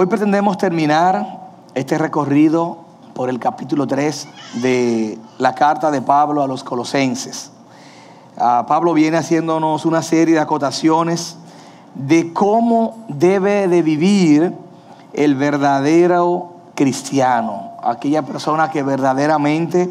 Hoy 0.00 0.06
pretendemos 0.06 0.56
terminar 0.56 1.50
este 1.74 1.98
recorrido 1.98 2.78
por 3.12 3.28
el 3.28 3.38
capítulo 3.38 3.86
3 3.86 4.28
de 4.62 5.18
la 5.36 5.54
carta 5.54 5.90
de 5.90 6.00
Pablo 6.00 6.42
a 6.42 6.46
los 6.46 6.64
colosenses. 6.64 7.50
Ah, 8.38 8.64
Pablo 8.66 8.94
viene 8.94 9.18
haciéndonos 9.18 9.84
una 9.84 10.00
serie 10.00 10.36
de 10.36 10.40
acotaciones 10.40 11.36
de 11.94 12.32
cómo 12.32 13.04
debe 13.08 13.68
de 13.68 13.82
vivir 13.82 14.54
el 15.12 15.34
verdadero 15.34 16.54
cristiano, 16.74 17.72
aquella 17.82 18.22
persona 18.22 18.70
que 18.70 18.82
verdaderamente 18.82 19.90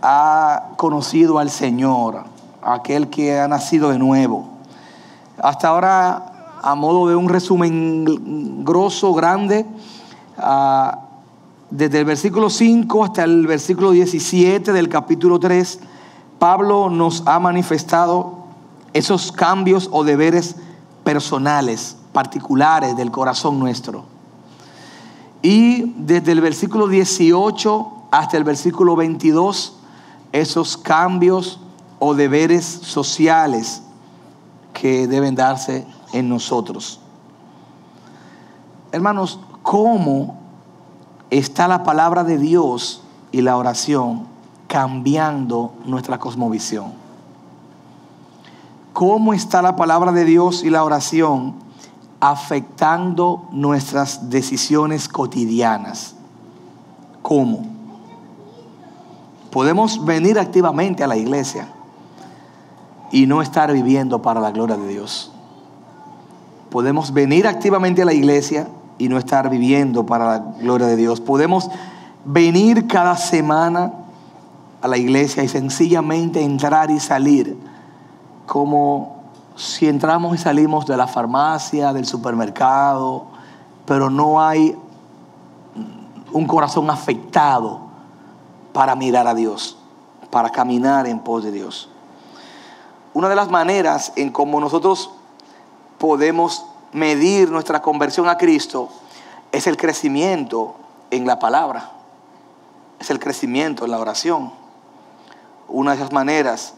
ha 0.00 0.68
conocido 0.78 1.38
al 1.38 1.50
Señor, 1.50 2.24
aquel 2.62 3.10
que 3.10 3.38
ha 3.38 3.46
nacido 3.46 3.90
de 3.90 3.98
nuevo. 3.98 4.46
Hasta 5.36 5.68
ahora 5.68 6.27
a 6.62 6.74
modo 6.74 7.08
de 7.08 7.16
un 7.16 7.28
resumen 7.28 8.64
grosso, 8.64 9.12
grande, 9.14 9.66
ah, 10.36 11.00
desde 11.70 12.00
el 12.00 12.04
versículo 12.04 12.48
5 12.48 13.04
hasta 13.04 13.24
el 13.24 13.46
versículo 13.46 13.90
17 13.90 14.72
del 14.72 14.88
capítulo 14.88 15.38
3, 15.38 15.80
Pablo 16.38 16.88
nos 16.88 17.22
ha 17.26 17.38
manifestado 17.38 18.38
esos 18.92 19.32
cambios 19.32 19.88
o 19.92 20.04
deberes 20.04 20.56
personales, 21.04 21.96
particulares 22.12 22.96
del 22.96 23.10
corazón 23.10 23.58
nuestro. 23.58 24.04
Y 25.42 25.92
desde 25.96 26.32
el 26.32 26.40
versículo 26.40 26.88
18 26.88 27.92
hasta 28.10 28.36
el 28.36 28.44
versículo 28.44 28.96
22, 28.96 29.76
esos 30.32 30.76
cambios 30.76 31.60
o 31.98 32.14
deberes 32.14 32.64
sociales 32.64 33.82
que 34.72 35.06
deben 35.06 35.34
darse 35.34 35.86
en 36.12 36.28
nosotros. 36.28 37.00
Hermanos, 38.92 39.38
¿cómo 39.62 40.38
está 41.30 41.68
la 41.68 41.82
palabra 41.84 42.24
de 42.24 42.38
Dios 42.38 43.02
y 43.32 43.42
la 43.42 43.56
oración 43.56 44.26
cambiando 44.66 45.72
nuestra 45.84 46.18
cosmovisión? 46.18 46.92
¿Cómo 48.92 49.32
está 49.32 49.62
la 49.62 49.76
palabra 49.76 50.10
de 50.12 50.24
Dios 50.24 50.64
y 50.64 50.70
la 50.70 50.82
oración 50.82 51.54
afectando 52.20 53.46
nuestras 53.52 54.30
decisiones 54.30 55.08
cotidianas? 55.08 56.14
¿Cómo? 57.22 57.64
Podemos 59.52 60.04
venir 60.04 60.38
activamente 60.38 61.04
a 61.04 61.06
la 61.06 61.16
iglesia 61.16 61.68
y 63.12 63.26
no 63.26 63.40
estar 63.40 63.72
viviendo 63.72 64.20
para 64.20 64.40
la 64.40 64.50
gloria 64.50 64.76
de 64.76 64.88
Dios. 64.88 65.32
Podemos 66.70 67.12
venir 67.12 67.46
activamente 67.46 68.02
a 68.02 68.04
la 68.04 68.12
iglesia 68.12 68.68
y 68.98 69.08
no 69.08 69.16
estar 69.18 69.48
viviendo 69.48 70.04
para 70.04 70.24
la 70.26 70.38
gloria 70.60 70.86
de 70.86 70.96
Dios. 70.96 71.20
Podemos 71.20 71.70
venir 72.24 72.86
cada 72.86 73.16
semana 73.16 73.92
a 74.82 74.88
la 74.88 74.98
iglesia 74.98 75.42
y 75.42 75.48
sencillamente 75.48 76.42
entrar 76.42 76.90
y 76.90 77.00
salir 77.00 77.56
como 78.46 79.18
si 79.56 79.88
entramos 79.88 80.34
y 80.34 80.38
salimos 80.38 80.86
de 80.86 80.96
la 80.96 81.06
farmacia, 81.06 81.92
del 81.92 82.06
supermercado, 82.06 83.26
pero 83.86 84.10
no 84.10 84.40
hay 84.40 84.76
un 86.32 86.46
corazón 86.46 86.90
afectado 86.90 87.80
para 88.72 88.94
mirar 88.94 89.26
a 89.26 89.34
Dios, 89.34 89.78
para 90.30 90.50
caminar 90.50 91.06
en 91.06 91.20
pos 91.20 91.42
de 91.42 91.50
Dios. 91.50 91.88
Una 93.14 93.28
de 93.28 93.36
las 93.36 93.50
maneras 93.50 94.12
en 94.16 94.30
cómo 94.30 94.60
nosotros 94.60 95.10
podemos 95.98 96.64
medir 96.92 97.50
nuestra 97.50 97.82
conversión 97.82 98.28
a 98.28 98.38
Cristo 98.38 98.88
es 99.52 99.66
el 99.66 99.76
crecimiento 99.76 100.76
en 101.10 101.26
la 101.26 101.38
palabra, 101.38 101.90
es 102.98 103.10
el 103.10 103.18
crecimiento 103.18 103.84
en 103.84 103.90
la 103.90 103.98
oración. 103.98 104.52
Una 105.68 105.92
de 105.92 105.98
esas 105.98 106.12
maneras 106.12 106.74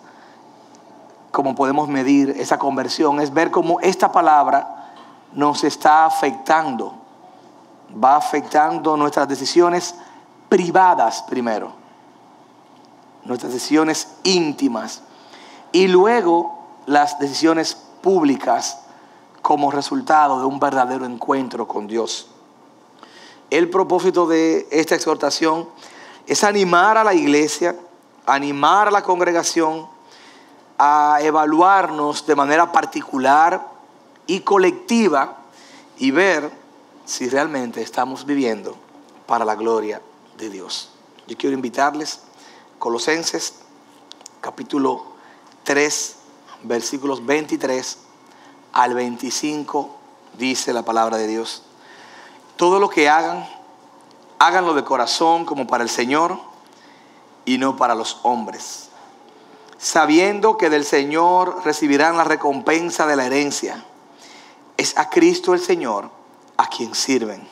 como 1.30 1.54
podemos 1.54 1.88
medir 1.88 2.30
esa 2.30 2.59
conversión 2.59 3.20
es 3.20 3.32
ver 3.32 3.50
cómo 3.50 3.80
esta 3.80 4.10
palabra 4.10 4.92
nos 5.32 5.62
está 5.62 6.04
afectando, 6.04 6.94
va 8.03 8.16
afectando 8.16 8.97
nuestras 8.97 9.28
decisiones 9.28 9.94
privadas 10.48 11.22
primero, 11.22 11.72
nuestras 13.25 13.53
decisiones 13.53 14.09
íntimas 14.25 15.03
y 15.70 15.86
luego 15.86 16.59
las 16.86 17.19
decisiones 17.20 17.76
públicas 18.03 18.80
como 19.43 19.71
resultado 19.71 20.41
de 20.41 20.47
un 20.47 20.61
verdadero 20.61 21.05
encuentro 21.05 21.67
con 21.67 21.87
Dios. 21.87 22.28
El 23.51 23.69
propósito 23.69 24.27
de 24.27 24.69
esta 24.71 24.95
exhortación 24.95 25.69
es 26.27 26.45
animar 26.45 26.97
a 26.97 27.05
la 27.05 27.15
iglesia, 27.15 27.77
animar 28.27 28.89
a 28.89 28.91
la 28.91 29.03
congregación 29.03 29.89
a 30.78 31.19
evaluarnos 31.21 32.27
de 32.27 32.37
manera 32.37 32.71
particular 32.71 33.67
y 34.27 34.41
colectiva 34.41 35.37
y 35.99 36.11
ver 36.11 36.51
si 37.05 37.28
realmente 37.28 37.83
estamos 37.83 38.25
viviendo 38.25 38.77
para 39.27 39.45
la 39.45 39.57
gloria 39.57 40.01
de 40.39 40.49
Dios. 40.49 40.91
Yo 41.27 41.37
quiero 41.37 41.55
invitarles, 41.55 42.21
Colosenses 42.78 43.57
capítulo 44.41 45.05
3, 45.65 46.17
versículos 46.62 47.25
23 47.27 47.99
al 48.72 48.94
25 48.94 49.97
dice 50.38 50.72
la 50.72 50.84
palabra 50.84 51.16
de 51.16 51.26
Dios. 51.26 51.62
Todo 52.56 52.78
lo 52.78 52.88
que 52.91 53.08
hagan, 53.08 53.48
háganlo 54.38 54.75
de 54.75 54.84
corazón 54.84 55.44
como 55.44 55.66
para 55.66 55.82
el 55.82 55.91
Señor 55.91 56.38
y 57.44 57.59
no 57.59 57.76
para 57.76 57.94
los 57.94 58.20
hombres, 58.22 58.91
sabiendo 59.78 60.56
que 60.56 60.70
del 60.70 60.84
Señor 60.84 61.62
recibirán 61.64 62.16
la 62.16 62.25
recompensa 62.25 63.06
de 63.06 63.16
la 63.16 63.26
herencia. 63.26 63.84
Es 64.76 64.97
a 64.97 65.10
Cristo 65.10 65.54
el 65.54 65.60
Señor 65.60 66.10
a 66.56 66.69
quien 66.69 66.94
sirven, 66.94 67.47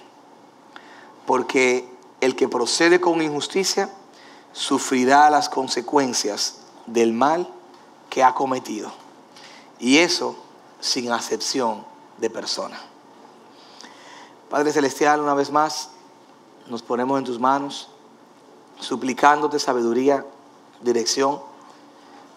porque 1.27 1.89
el 2.21 2.37
que 2.37 2.49
procede 2.49 3.01
con 3.01 3.23
injusticia 3.23 3.91
sufrirá 4.53 5.31
las 5.31 5.49
consecuencias 5.49 6.59
del 6.87 7.13
mal 7.13 7.49
que 8.11 8.23
ha 8.23 8.35
cometido. 8.35 8.93
Y 9.79 9.99
eso 9.99 10.37
sin 10.81 11.11
acepción 11.13 11.85
de 12.19 12.31
persona. 12.31 12.79
Padre 14.51 14.73
Celestial, 14.73 15.21
una 15.21 15.35
vez 15.35 15.51
más, 15.51 15.91
nos 16.69 16.83
ponemos 16.83 17.19
en 17.19 17.25
tus 17.25 17.39
manos, 17.39 17.89
suplicándote 18.81 19.59
sabiduría, 19.59 20.25
dirección, 20.81 21.41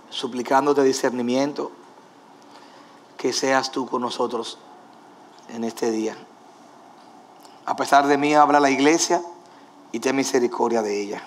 suplicándote 0.09 0.83
discernimiento, 0.83 1.71
que 3.17 3.33
seas 3.33 3.71
tú 3.71 3.87
con 3.87 4.01
nosotros 4.01 4.57
en 5.49 5.63
este 5.63 5.91
día. 5.91 6.17
A 7.65 7.75
pesar 7.75 8.07
de 8.07 8.17
mí, 8.17 8.33
habla 8.33 8.59
la 8.59 8.71
iglesia 8.71 9.21
y 9.91 9.99
ten 9.99 10.15
misericordia 10.15 10.81
de 10.81 11.01
ella. 11.01 11.23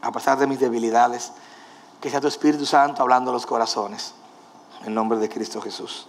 A 0.00 0.10
pesar 0.12 0.38
de 0.38 0.46
mis 0.46 0.58
debilidades, 0.58 1.32
que 2.00 2.10
sea 2.10 2.20
tu 2.20 2.28
Espíritu 2.28 2.64
Santo 2.66 3.02
hablando 3.02 3.30
a 3.30 3.34
los 3.34 3.46
corazones. 3.46 4.14
En 4.86 4.94
nombre 4.94 5.18
de 5.18 5.28
Cristo 5.28 5.60
Jesús. 5.60 6.06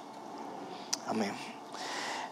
Amén. 1.08 1.34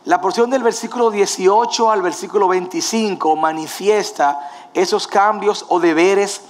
La 0.03 0.21
porción 0.21 0.51
del 0.51 0.61
versículo 0.61 1.09
18 1.09 1.89
al 1.89 2.03
versículo 2.03 2.47
25 2.47 3.35
manifiesta 3.35 4.51
esos 4.75 5.07
cambios 5.07 5.65
o 5.69 5.79
deberes 5.79 6.41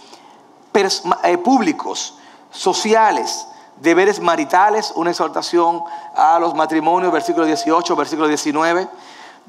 eh, 1.24 1.38
públicos, 1.38 2.15
sociales, 2.51 3.47
deberes 3.80 4.19
maritales, 4.19 4.92
una 4.97 5.12
exhortación 5.12 5.81
a 6.13 6.39
los 6.39 6.53
matrimonios, 6.53 7.13
versículo 7.13 7.45
18, 7.45 7.95
versículo 7.95 8.27
19, 8.27 8.89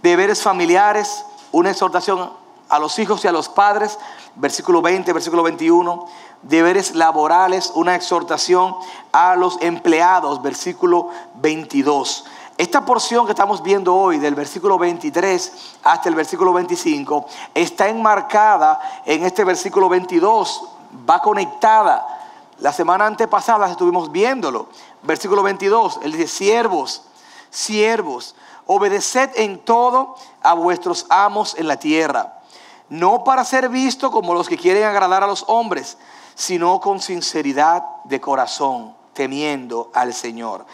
deberes 0.00 0.40
familiares, 0.40 1.24
una 1.50 1.72
exhortación 1.72 2.30
a 2.68 2.78
los 2.78 2.96
hijos 3.00 3.24
y 3.24 3.28
a 3.28 3.32
los 3.32 3.48
padres, 3.48 3.98
versículo 4.36 4.80
20, 4.80 5.12
versículo 5.12 5.42
21, 5.42 6.06
deberes 6.42 6.94
laborales, 6.94 7.72
una 7.74 7.94
exhortación 7.94 8.74
a 9.12 9.36
los 9.36 9.60
empleados, 9.60 10.42
versículo 10.42 11.10
22. 11.36 12.24
Esta 12.58 12.86
porción 12.86 13.26
que 13.26 13.32
estamos 13.32 13.62
viendo 13.62 13.94
hoy, 13.94 14.18
del 14.18 14.34
versículo 14.34 14.78
23 14.78 15.76
hasta 15.84 16.08
el 16.08 16.14
versículo 16.14 16.52
25, 16.54 17.26
está 17.54 17.88
enmarcada 17.88 19.02
en 19.04 19.24
este 19.24 19.44
versículo 19.44 19.88
22, 19.88 20.64
va 21.08 21.20
conectada. 21.20 22.06
La 22.58 22.72
semana 22.72 23.06
antepasada 23.06 23.70
estuvimos 23.70 24.10
viéndolo. 24.10 24.68
Versículo 25.02 25.42
22, 25.42 26.00
él 26.02 26.12
dice, 26.12 26.26
siervos, 26.26 27.02
siervos, 27.50 28.34
obedeced 28.66 29.30
en 29.36 29.58
todo 29.58 30.16
a 30.42 30.54
vuestros 30.54 31.06
amos 31.08 31.54
en 31.58 31.68
la 31.68 31.76
tierra, 31.76 32.40
no 32.88 33.24
para 33.24 33.44
ser 33.44 33.68
visto 33.68 34.10
como 34.10 34.34
los 34.34 34.48
que 34.48 34.56
quieren 34.56 34.84
agradar 34.84 35.22
a 35.22 35.26
los 35.26 35.44
hombres, 35.46 35.96
sino 36.36 36.78
con 36.78 37.00
sinceridad 37.00 37.82
de 38.04 38.20
corazón, 38.20 38.94
temiendo 39.14 39.90
al 39.94 40.14
Señor. 40.14 40.66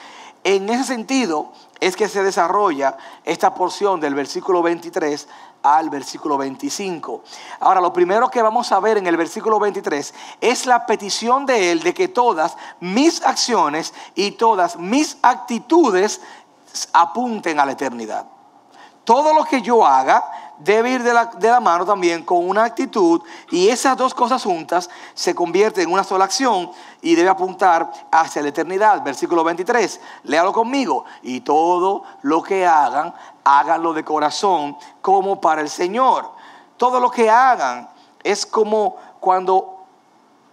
En 0.44 0.68
ese 0.68 0.84
sentido, 0.84 1.52
es 1.80 1.96
que 1.96 2.08
se 2.08 2.22
desarrolla 2.22 2.96
esta 3.24 3.54
porción 3.54 4.00
del 4.00 4.14
versículo 4.14 4.62
23 4.62 5.28
al 5.62 5.88
versículo 5.88 6.36
25. 6.36 7.22
Ahora, 7.60 7.80
lo 7.80 7.92
primero 7.92 8.28
que 8.28 8.42
vamos 8.42 8.70
a 8.72 8.80
ver 8.80 8.98
en 8.98 9.06
el 9.06 9.16
versículo 9.16 9.60
23 9.60 10.14
es 10.40 10.66
la 10.66 10.84
petición 10.84 11.46
de 11.46 11.70
Él 11.70 11.82
de 11.82 11.94
que 11.94 12.08
todas 12.08 12.56
mis 12.80 13.24
acciones 13.24 13.94
y 14.16 14.32
todas 14.32 14.76
mis 14.76 15.16
actitudes 15.22 16.20
apunten 16.92 17.60
a 17.60 17.66
la 17.66 17.72
eternidad. 17.72 18.26
Todo 19.04 19.32
lo 19.34 19.44
que 19.44 19.62
yo 19.62 19.86
haga 19.86 20.51
debe 20.64 20.90
ir 20.90 21.02
de 21.02 21.12
la, 21.12 21.60
mano 21.60 21.84
también 21.84 22.24
con 22.24 22.48
una 22.48 22.64
actitud 22.64 23.22
y 23.50 23.68
esas 23.68 23.96
dos 23.96 24.14
cosas 24.14 24.42
juntas 24.42 24.88
se 25.14 25.34
convierten 25.34 25.84
en 25.84 25.92
una 25.92 26.04
sola 26.04 26.24
acción 26.24 26.70
y 27.00 27.14
debe 27.14 27.28
apuntar 27.28 27.90
hacia 28.10 28.42
la 28.42 28.48
eternidad. 28.48 29.02
Versículo 29.02 29.44
23, 29.44 30.00
léalo 30.24 30.52
conmigo. 30.52 31.04
Y 31.22 31.40
todo 31.40 32.04
lo 32.22 32.42
que 32.42 32.66
hagan, 32.66 33.14
háganlo 33.44 33.92
de 33.92 34.04
corazón 34.04 34.76
como 35.00 35.40
para 35.40 35.60
el 35.60 35.68
Señor. 35.68 36.30
Todo 36.76 37.00
lo 37.00 37.10
que 37.10 37.28
hagan 37.28 37.88
es 38.22 38.46
como 38.46 38.96
cuando, 39.20 39.84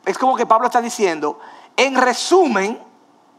es 0.06 0.18
como 0.18 0.36
que 0.36 0.46
Pablo 0.46 0.68
está 0.68 0.82
diciendo, 0.82 1.40
en 1.78 1.96
resumen, 1.96 2.82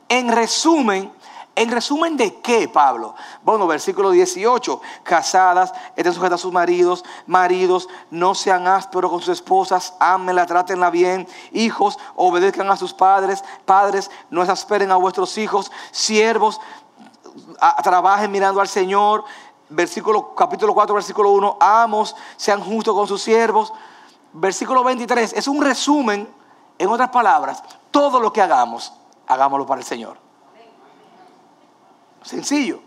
en 0.08 0.28
resumen, 0.32 1.12
¿En 1.60 1.70
resumen 1.70 2.16
de 2.16 2.40
qué, 2.40 2.68
Pablo? 2.68 3.14
Bueno, 3.42 3.66
versículo 3.66 4.10
18. 4.10 4.80
Casadas, 5.02 5.74
estén 5.94 6.14
sujetas 6.14 6.40
a 6.40 6.42
sus 6.42 6.54
maridos. 6.54 7.04
Maridos, 7.26 7.86
no 8.10 8.34
sean 8.34 8.66
ásperos 8.66 9.10
con 9.10 9.20
sus 9.20 9.28
esposas. 9.28 9.92
Ámenla, 10.00 10.46
trátenla 10.46 10.88
bien. 10.88 11.28
Hijos, 11.52 11.98
obedezcan 12.16 12.70
a 12.70 12.78
sus 12.78 12.94
padres. 12.94 13.44
Padres, 13.66 14.10
no 14.30 14.40
exasperen 14.40 14.90
a 14.90 14.96
vuestros 14.96 15.36
hijos. 15.36 15.70
Siervos, 15.90 16.62
trabajen 17.82 18.30
mirando 18.30 18.62
al 18.62 18.68
Señor. 18.68 19.24
Versículo, 19.68 20.34
capítulo 20.34 20.72
4, 20.72 20.94
versículo 20.94 21.30
1. 21.32 21.58
Amos, 21.60 22.16
sean 22.38 22.62
justos 22.62 22.94
con 22.94 23.06
sus 23.06 23.20
siervos. 23.20 23.70
Versículo 24.32 24.82
23. 24.82 25.34
Es 25.34 25.46
un 25.46 25.62
resumen, 25.62 26.26
en 26.78 26.88
otras 26.88 27.10
palabras, 27.10 27.62
todo 27.90 28.18
lo 28.18 28.32
que 28.32 28.40
hagamos, 28.40 28.94
hagámoslo 29.26 29.66
para 29.66 29.82
el 29.82 29.86
Señor. 29.86 30.29
Sencillo. 32.22 32.80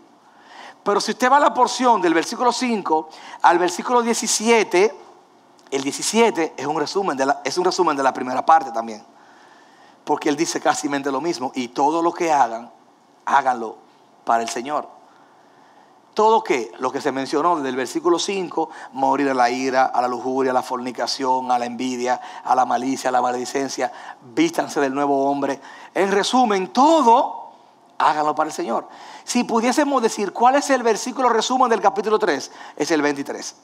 Pero 0.82 1.00
si 1.00 1.12
usted 1.12 1.30
va 1.30 1.38
a 1.38 1.40
la 1.40 1.54
porción 1.54 2.00
del 2.02 2.12
versículo 2.12 2.52
5 2.52 3.08
al 3.42 3.58
versículo 3.58 4.02
17, 4.02 4.94
el 5.70 5.82
17 5.82 6.54
es 6.56 6.66
un 6.66 6.78
resumen 6.78 7.16
de 7.16 7.26
la, 7.26 7.40
es 7.42 7.56
un 7.56 7.64
resumen 7.64 7.96
de 7.96 8.02
la 8.02 8.12
primera 8.12 8.44
parte 8.44 8.70
también. 8.70 9.02
Porque 10.04 10.28
él 10.28 10.36
dice 10.36 10.60
casi 10.60 10.88
lo 10.88 11.20
mismo. 11.22 11.50
Y 11.54 11.68
todo 11.68 12.02
lo 12.02 12.12
que 12.12 12.30
hagan, 12.30 12.70
háganlo 13.24 13.78
para 14.24 14.42
el 14.42 14.48
Señor. 14.50 14.88
Todo 16.12 16.44
que, 16.44 16.70
lo 16.78 16.92
que 16.92 17.00
se 17.00 17.10
mencionó 17.10 17.56
desde 17.56 17.70
el 17.70 17.76
versículo 17.76 18.18
5, 18.18 18.70
morir 18.92 19.30
a 19.30 19.34
la 19.34 19.50
ira, 19.50 19.86
a 19.86 20.00
la 20.00 20.06
lujuria, 20.06 20.52
a 20.52 20.54
la 20.54 20.62
fornicación, 20.62 21.50
a 21.50 21.58
la 21.58 21.66
envidia, 21.66 22.20
a 22.44 22.54
la 22.54 22.64
malicia, 22.64 23.08
a 23.08 23.12
la 23.12 23.20
maledicencia, 23.20 23.90
vístanse 24.22 24.80
del 24.80 24.94
nuevo 24.94 25.28
hombre. 25.28 25.60
En 25.92 26.12
resumen, 26.12 26.72
todo 26.72 27.44
háganlo 27.98 28.34
para 28.34 28.48
el 28.48 28.54
Señor. 28.54 28.86
Si 29.24 29.42
pudiésemos 29.44 30.02
decir 30.02 30.32
cuál 30.32 30.56
es 30.56 30.68
el 30.70 30.82
versículo 30.82 31.30
resumen 31.30 31.70
del 31.70 31.80
capítulo 31.80 32.18
3, 32.18 32.52
es 32.76 32.90
el 32.90 33.02
23. 33.02 33.56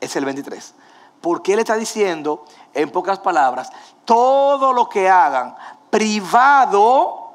Es 0.00 0.16
el 0.16 0.24
23. 0.24 0.74
Porque 1.20 1.54
Él 1.54 1.60
está 1.60 1.74
diciendo, 1.76 2.44
en 2.74 2.90
pocas 2.90 3.18
palabras, 3.18 3.70
todo 4.04 4.74
lo 4.74 4.88
que 4.88 5.08
hagan 5.08 5.56
privado, 5.88 7.32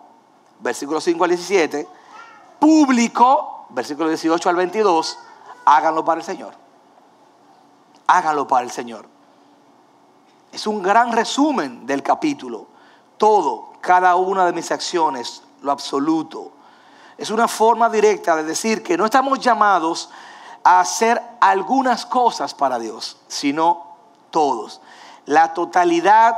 versículo 0.60 1.02
5 1.02 1.24
al 1.24 1.30
17, 1.32 1.88
público, 2.60 3.66
versículo 3.70 4.10
18 4.10 4.50
al 4.50 4.56
22, 4.56 5.18
háganlo 5.66 6.06
para 6.06 6.20
el 6.20 6.26
Señor. 6.26 6.54
Háganlo 8.06 8.48
para 8.48 8.64
el 8.64 8.72
Señor. 8.72 9.08
Es 10.52 10.68
un 10.68 10.82
gran 10.82 11.12
resumen 11.12 11.86
del 11.86 12.04
capítulo. 12.04 12.68
Todo, 13.18 13.74
cada 13.82 14.16
una 14.16 14.46
de 14.46 14.54
mis 14.54 14.72
acciones, 14.72 15.44
lo 15.62 15.72
absoluto. 15.72 16.52
Es 17.20 17.32
una 17.32 17.50
forma 17.50 17.90
directa 17.90 18.38
de 18.38 18.46
decir 18.46 18.82
que 18.82 18.98
no 18.98 19.04
estamos 19.04 19.40
llamados 19.40 20.10
a 20.64 20.80
hacer 20.80 21.22
algunas 21.42 22.06
cosas 22.06 22.54
para 22.54 22.80
Dios, 22.80 23.18
sino 23.28 23.88
todos. 24.32 24.80
La 25.26 25.54
totalidad 25.54 26.38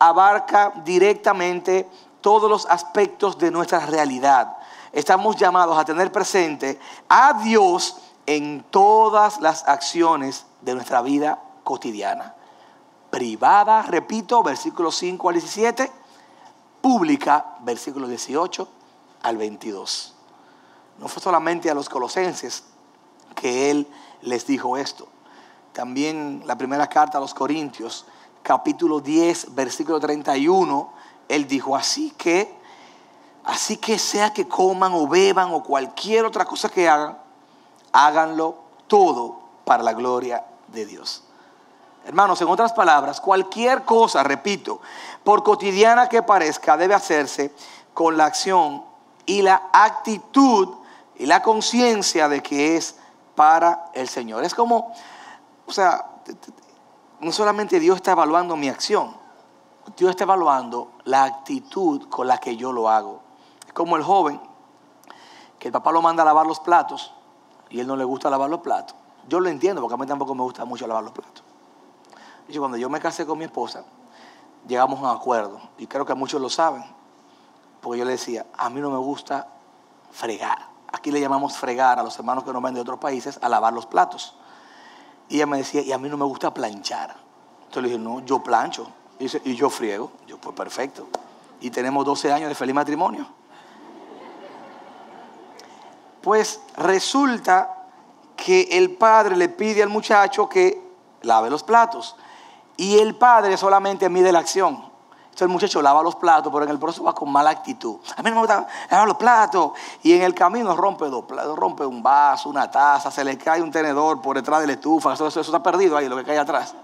abarca 0.00 0.72
directamente 0.84 1.88
todos 2.20 2.50
los 2.50 2.66
aspectos 2.66 3.38
de 3.38 3.52
nuestra 3.52 3.78
realidad. 3.86 4.56
Estamos 4.90 5.36
llamados 5.36 5.78
a 5.78 5.84
tener 5.84 6.10
presente 6.10 6.80
a 7.08 7.34
Dios 7.44 7.96
en 8.26 8.64
todas 8.68 9.40
las 9.40 9.68
acciones 9.68 10.44
de 10.60 10.74
nuestra 10.74 11.02
vida 11.02 11.38
cotidiana. 11.62 12.34
Privada, 13.10 13.82
repito, 13.82 14.42
versículo 14.42 14.90
5 14.90 15.28
al 15.28 15.34
17 15.36 15.92
pública, 16.80 17.58
versículo 17.60 18.08
18 18.08 18.68
al 19.22 19.36
22. 19.36 20.15
No 20.98 21.08
fue 21.08 21.22
solamente 21.22 21.70
a 21.70 21.74
los 21.74 21.88
colosenses 21.88 22.64
que 23.34 23.70
él 23.70 23.86
les 24.22 24.46
dijo 24.46 24.76
esto. 24.76 25.08
También 25.72 26.42
la 26.46 26.56
primera 26.56 26.88
carta 26.88 27.18
a 27.18 27.20
los 27.20 27.34
Corintios, 27.34 28.06
capítulo 28.42 29.00
10, 29.00 29.54
versículo 29.54 30.00
31, 30.00 30.90
él 31.28 31.46
dijo, 31.46 31.76
así 31.76 32.12
que, 32.12 32.56
así 33.44 33.76
que 33.76 33.98
sea 33.98 34.32
que 34.32 34.48
coman 34.48 34.94
o 34.94 35.06
beban 35.06 35.52
o 35.52 35.62
cualquier 35.62 36.24
otra 36.24 36.44
cosa 36.44 36.68
que 36.68 36.88
hagan, 36.88 37.18
háganlo 37.92 38.56
todo 38.86 39.38
para 39.64 39.82
la 39.82 39.92
gloria 39.92 40.44
de 40.68 40.86
Dios. 40.86 41.24
Hermanos, 42.06 42.40
en 42.40 42.48
otras 42.48 42.72
palabras, 42.72 43.20
cualquier 43.20 43.84
cosa, 43.84 44.22
repito, 44.22 44.80
por 45.24 45.42
cotidiana 45.42 46.08
que 46.08 46.22
parezca, 46.22 46.76
debe 46.76 46.94
hacerse 46.94 47.52
con 47.92 48.16
la 48.16 48.26
acción 48.26 48.84
y 49.26 49.42
la 49.42 49.70
actitud 49.72 50.76
y 51.18 51.26
la 51.26 51.42
conciencia 51.42 52.28
de 52.28 52.42
que 52.42 52.76
es 52.76 52.96
para 53.34 53.86
el 53.94 54.08
Señor. 54.08 54.44
Es 54.44 54.54
como, 54.54 54.92
o 55.66 55.72
sea, 55.72 56.04
no 57.20 57.32
solamente 57.32 57.80
Dios 57.80 57.96
está 57.96 58.12
evaluando 58.12 58.56
mi 58.56 58.68
acción, 58.68 59.16
Dios 59.96 60.10
está 60.10 60.24
evaluando 60.24 60.92
la 61.04 61.24
actitud 61.24 62.08
con 62.08 62.26
la 62.26 62.38
que 62.38 62.56
yo 62.56 62.72
lo 62.72 62.88
hago. 62.88 63.20
Es 63.66 63.72
como 63.72 63.96
el 63.96 64.02
joven 64.02 64.40
que 65.58 65.68
el 65.68 65.72
papá 65.72 65.92
lo 65.92 66.02
manda 66.02 66.22
a 66.22 66.26
lavar 66.26 66.46
los 66.46 66.60
platos 66.60 67.14
y 67.70 67.80
él 67.80 67.86
no 67.86 67.96
le 67.96 68.04
gusta 68.04 68.28
lavar 68.28 68.50
los 68.50 68.60
platos. 68.60 68.96
Yo 69.28 69.40
lo 69.40 69.48
entiendo 69.48 69.80
porque 69.80 69.94
a 69.94 69.96
mí 69.96 70.06
tampoco 70.06 70.34
me 70.34 70.42
gusta 70.42 70.64
mucho 70.64 70.86
lavar 70.86 71.04
los 71.04 71.12
platos. 71.12 71.42
Y 72.48 72.58
cuando 72.58 72.76
yo 72.76 72.88
me 72.88 73.00
casé 73.00 73.26
con 73.26 73.38
mi 73.38 73.44
esposa, 73.44 73.84
llegamos 74.68 75.00
a 75.00 75.02
un 75.10 75.16
acuerdo. 75.16 75.60
Y 75.78 75.86
creo 75.86 76.06
que 76.06 76.14
muchos 76.14 76.40
lo 76.40 76.48
saben. 76.48 76.84
Porque 77.80 77.98
yo 77.98 78.04
le 78.04 78.12
decía, 78.12 78.46
a 78.56 78.70
mí 78.70 78.80
no 78.80 78.90
me 78.90 78.98
gusta 78.98 79.48
fregar. 80.10 80.75
Aquí 80.96 81.10
le 81.10 81.20
llamamos 81.20 81.58
fregar 81.58 81.98
a 81.98 82.02
los 82.02 82.18
hermanos 82.18 82.42
que 82.42 82.52
nos 82.54 82.62
ven 82.62 82.72
de 82.72 82.80
otros 82.80 82.98
países 82.98 83.38
a 83.42 83.50
lavar 83.50 83.74
los 83.74 83.84
platos. 83.84 84.34
Y 85.28 85.36
ella 85.36 85.44
me 85.44 85.58
decía, 85.58 85.82
y 85.82 85.92
a 85.92 85.98
mí 85.98 86.08
no 86.08 86.16
me 86.16 86.24
gusta 86.24 86.54
planchar. 86.54 87.14
Entonces 87.64 87.82
le 87.82 87.88
dije, 87.90 87.98
no, 87.98 88.20
yo 88.24 88.42
plancho. 88.42 88.88
Y, 89.18 89.50
y 89.50 89.54
yo 89.54 89.68
friego. 89.68 90.10
Yo, 90.26 90.38
pues 90.38 90.56
perfecto. 90.56 91.06
Y 91.60 91.68
tenemos 91.68 92.02
12 92.06 92.32
años 92.32 92.48
de 92.48 92.54
feliz 92.54 92.74
matrimonio. 92.74 93.26
Pues 96.22 96.62
resulta 96.78 97.88
que 98.34 98.62
el 98.72 98.92
padre 98.96 99.36
le 99.36 99.50
pide 99.50 99.82
al 99.82 99.90
muchacho 99.90 100.48
que 100.48 100.82
lave 101.20 101.50
los 101.50 101.62
platos. 101.62 102.16
Y 102.78 102.98
el 102.98 103.16
padre 103.16 103.58
solamente 103.58 104.08
mide 104.08 104.32
la 104.32 104.38
acción. 104.38 104.85
Entonces 105.36 105.48
el 105.48 105.52
muchacho 105.52 105.82
lava 105.82 106.02
los 106.02 106.14
platos, 106.14 106.50
pero 106.50 106.64
en 106.64 106.70
el 106.70 106.78
proceso 106.78 107.04
va 107.04 107.14
con 107.14 107.30
mala 107.30 107.50
actitud. 107.50 107.98
A 108.16 108.22
mí 108.22 108.30
no 108.30 108.36
me 108.36 108.40
gusta 108.40 108.66
lavar 108.90 109.06
los 109.06 109.18
platos. 109.18 109.72
Y 110.02 110.14
en 110.14 110.22
el 110.22 110.32
camino 110.32 110.74
rompe 110.74 111.10
dos 111.10 111.26
platos, 111.26 111.54
rompe 111.58 111.84
un 111.84 112.02
vaso, 112.02 112.48
una 112.48 112.70
taza, 112.70 113.10
se 113.10 113.22
le 113.22 113.36
cae 113.36 113.60
un 113.60 113.70
tenedor 113.70 114.22
por 114.22 114.34
detrás 114.34 114.62
de 114.62 114.66
la 114.66 114.72
estufa. 114.72 115.12
Eso, 115.12 115.28
está 115.28 115.62
perdido 115.62 115.94
ahí, 115.94 116.08
lo 116.08 116.16
que 116.16 116.24
cae 116.24 116.38
atrás. 116.38 116.74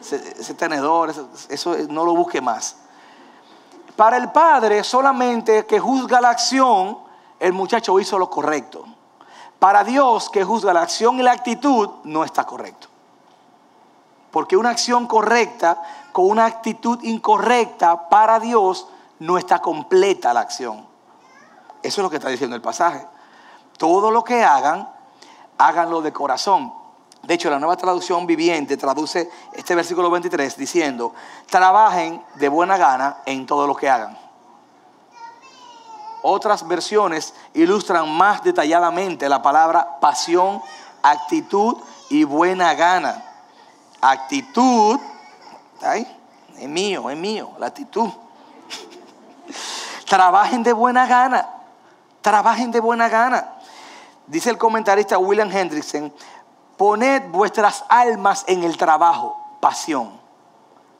Ese, 0.00 0.54
tenedor, 0.54 1.10
eso, 1.10 1.28
eso 1.48 1.76
no 1.90 2.04
lo 2.04 2.16
busque 2.16 2.40
más. 2.40 2.74
Para 3.94 4.16
el 4.16 4.32
padre, 4.32 4.82
solamente 4.82 5.64
que 5.64 5.78
juzga 5.78 6.20
la 6.20 6.30
acción, 6.30 6.98
el 7.38 7.52
muchacho 7.52 8.00
hizo 8.00 8.18
lo 8.18 8.28
correcto. 8.28 8.84
Para 9.60 9.84
Dios, 9.84 10.28
que 10.28 10.42
juzga 10.42 10.72
la 10.72 10.82
acción 10.82 11.20
y 11.20 11.22
la 11.22 11.30
actitud, 11.30 11.88
no 12.02 12.24
está 12.24 12.42
correcto. 12.42 12.88
Porque 14.32 14.56
una 14.56 14.70
acción 14.70 15.06
correcta 15.06 15.80
con 16.10 16.28
una 16.28 16.46
actitud 16.46 16.98
incorrecta 17.02 18.08
para 18.08 18.40
Dios 18.40 18.88
no 19.20 19.38
está 19.38 19.60
completa 19.60 20.34
la 20.34 20.40
acción. 20.40 20.86
Eso 21.82 22.00
es 22.00 22.02
lo 22.02 22.10
que 22.10 22.16
está 22.16 22.28
diciendo 22.28 22.56
el 22.56 22.62
pasaje. 22.62 23.06
Todo 23.76 24.10
lo 24.10 24.24
que 24.24 24.42
hagan, 24.42 24.88
háganlo 25.58 26.00
de 26.00 26.12
corazón. 26.12 26.72
De 27.22 27.34
hecho, 27.34 27.50
la 27.50 27.58
nueva 27.58 27.76
traducción 27.76 28.26
viviente 28.26 28.76
traduce 28.76 29.30
este 29.52 29.74
versículo 29.74 30.10
23 30.10 30.56
diciendo, 30.56 31.14
trabajen 31.48 32.24
de 32.34 32.48
buena 32.48 32.76
gana 32.76 33.18
en 33.26 33.46
todo 33.46 33.66
lo 33.66 33.76
que 33.76 33.88
hagan. 33.88 34.18
otras 36.24 36.66
versiones 36.68 37.34
ilustran 37.54 38.08
más 38.08 38.44
detalladamente 38.44 39.28
la 39.28 39.42
palabra 39.42 39.98
pasión, 40.00 40.62
actitud 41.02 41.76
y 42.10 42.24
buena 42.24 42.74
gana. 42.74 43.31
Actitud, 44.04 44.98
es 46.58 46.68
mío, 46.68 47.08
es 47.08 47.16
mío, 47.16 47.52
la 47.60 47.68
actitud. 47.68 48.10
Trabajen 50.06 50.64
de 50.64 50.72
buena 50.72 51.06
gana, 51.06 51.48
trabajen 52.20 52.72
de 52.72 52.80
buena 52.80 53.08
gana. 53.08 53.54
Dice 54.26 54.50
el 54.50 54.58
comentarista 54.58 55.18
William 55.18 55.48
Hendrickson, 55.50 56.12
poned 56.76 57.30
vuestras 57.30 57.84
almas 57.88 58.44
en 58.48 58.64
el 58.64 58.76
trabajo, 58.76 59.40
pasión, 59.60 60.20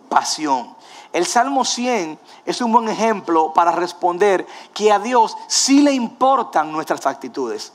pasión. 0.09 0.77
El 1.13 1.27
Salmo 1.27 1.65
100 1.65 2.21
es 2.47 2.61
un 2.61 2.71
buen 2.71 2.89
ejemplo 2.89 3.53
para 3.53 3.73
responder 3.73 4.47
que 4.73 4.93
a 4.93 5.01
Dios 5.01 5.37
sí 5.49 5.83
le 5.83 5.93
importan 5.93 6.71
nuestras 6.71 7.05
actitudes. 7.07 7.73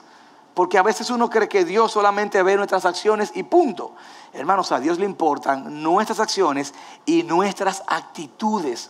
Porque 0.58 0.80
a 0.80 0.82
veces 0.82 1.12
uno 1.12 1.30
cree 1.30 1.48
que 1.48 1.66
Dios 1.66 1.92
solamente 1.92 2.42
ve 2.42 2.56
nuestras 2.56 2.84
acciones 2.84 3.32
y 3.36 3.44
punto. 3.44 3.92
Hermanos, 4.34 4.72
a 4.72 4.80
Dios 4.80 4.98
le 4.98 5.06
importan 5.06 5.84
nuestras 5.84 6.20
acciones 6.20 6.74
y 7.06 7.22
nuestras 7.22 7.84
actitudes. 7.86 8.90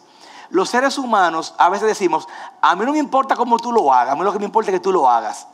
Los 0.50 0.70
seres 0.70 0.98
humanos 0.98 1.56
a 1.58 1.68
veces 1.68 1.90
decimos, 1.90 2.26
a 2.62 2.74
mí 2.78 2.86
no 2.86 2.94
me 2.94 3.00
importa 3.00 3.36
cómo 3.36 3.60
tú 3.60 3.74
lo 3.74 3.92
hagas, 3.92 4.14
a 4.14 4.16
mí 4.16 4.24
lo 4.24 4.32
que 4.32 4.40
me 4.40 4.46
importa 4.46 4.72
es 4.72 4.78
que 4.78 4.80
tú 4.80 4.94
lo 4.94 5.10
hagas. 5.10 5.46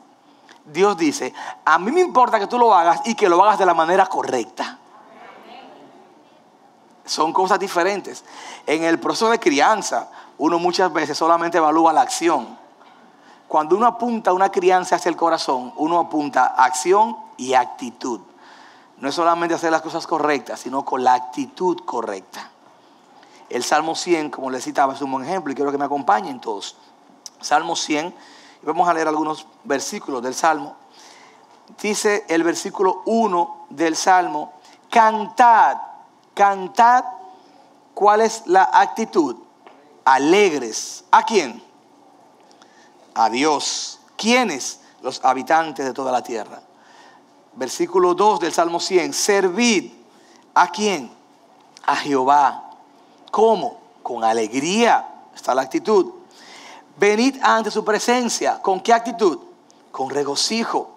Dios 0.65 0.95
dice, 0.97 1.33
a 1.65 1.79
mí 1.79 1.91
me 1.91 2.01
importa 2.01 2.37
que 2.37 2.45
tú 2.45 2.59
lo 2.59 2.75
hagas 2.75 3.01
y 3.05 3.15
que 3.15 3.27
lo 3.27 3.43
hagas 3.43 3.57
de 3.57 3.65
la 3.65 3.73
manera 3.73 4.05
correcta. 4.05 4.77
Son 7.05 7.33
cosas 7.33 7.57
diferentes. 7.57 8.23
En 8.67 8.83
el 8.83 8.99
proceso 8.99 9.31
de 9.31 9.39
crianza, 9.39 10.11
uno 10.37 10.59
muchas 10.59 10.93
veces 10.93 11.17
solamente 11.17 11.57
evalúa 11.57 11.91
la 11.91 12.01
acción. 12.01 12.61
Cuando 13.53 13.77
uno 13.77 13.85
apunta 13.85 14.33
una 14.33 14.51
crianza 14.51 14.95
hacia 14.95 15.09
el 15.09 15.15
corazón, 15.15 15.73
uno 15.75 15.99
apunta 15.99 16.55
acción 16.57 17.15
y 17.37 17.53
actitud. 17.53 18.19
No 18.97 19.07
es 19.07 19.13
solamente 19.13 19.53
hacer 19.53 19.69
las 19.69 19.83
cosas 19.83 20.07
correctas, 20.07 20.59
sino 20.59 20.83
con 20.83 21.03
la 21.03 21.13
actitud 21.13 21.77
correcta. 21.85 22.49
El 23.49 23.63
Salmo 23.63 23.93
100, 23.93 24.31
como 24.31 24.49
les 24.49 24.63
citaba, 24.63 24.95
es 24.95 25.01
un 25.03 25.11
buen 25.11 25.23
ejemplo 25.23 25.53
y 25.53 25.55
quiero 25.55 25.71
que 25.71 25.77
me 25.77 25.85
acompañen 25.85 26.41
todos. 26.41 26.77
Salmo 27.41 27.75
100, 27.75 28.07
y 28.07 28.65
vamos 28.65 28.89
a 28.89 28.93
leer 28.95 29.07
algunos 29.07 29.45
versículos 29.65 30.23
del 30.23 30.33
Salmo. 30.33 30.75
Dice 31.79 32.25
el 32.29 32.41
versículo 32.41 33.03
1 33.05 33.67
del 33.69 33.95
Salmo, 33.95 34.53
cantad 34.89 35.77
Cantad, 36.33 37.05
¿cuál 37.93 38.21
es 38.21 38.47
la 38.47 38.67
actitud? 38.73 39.35
Alegres. 40.05 41.03
¿A 41.11 41.21
quién? 41.21 41.72
A 43.15 43.29
Dios. 43.29 43.99
¿Quiénes? 44.15 44.79
Los 45.01 45.23
habitantes 45.23 45.85
de 45.85 45.93
toda 45.93 46.11
la 46.11 46.23
tierra. 46.23 46.61
Versículo 47.53 48.13
2 48.13 48.39
del 48.39 48.53
Salmo 48.53 48.79
100. 48.79 49.13
Servid. 49.13 49.91
¿A 50.53 50.71
quién? 50.71 51.11
A 51.85 51.95
Jehová. 51.95 52.71
¿Cómo? 53.31 53.81
Con 54.01 54.23
alegría. 54.23 55.07
Está 55.35 55.53
la 55.53 55.63
actitud. 55.63 56.11
Venid 56.97 57.37
ante 57.41 57.71
su 57.71 57.83
presencia. 57.83 58.61
¿Con 58.61 58.79
qué 58.79 58.93
actitud? 58.93 59.39
Con 59.91 60.09
regocijo. 60.09 60.91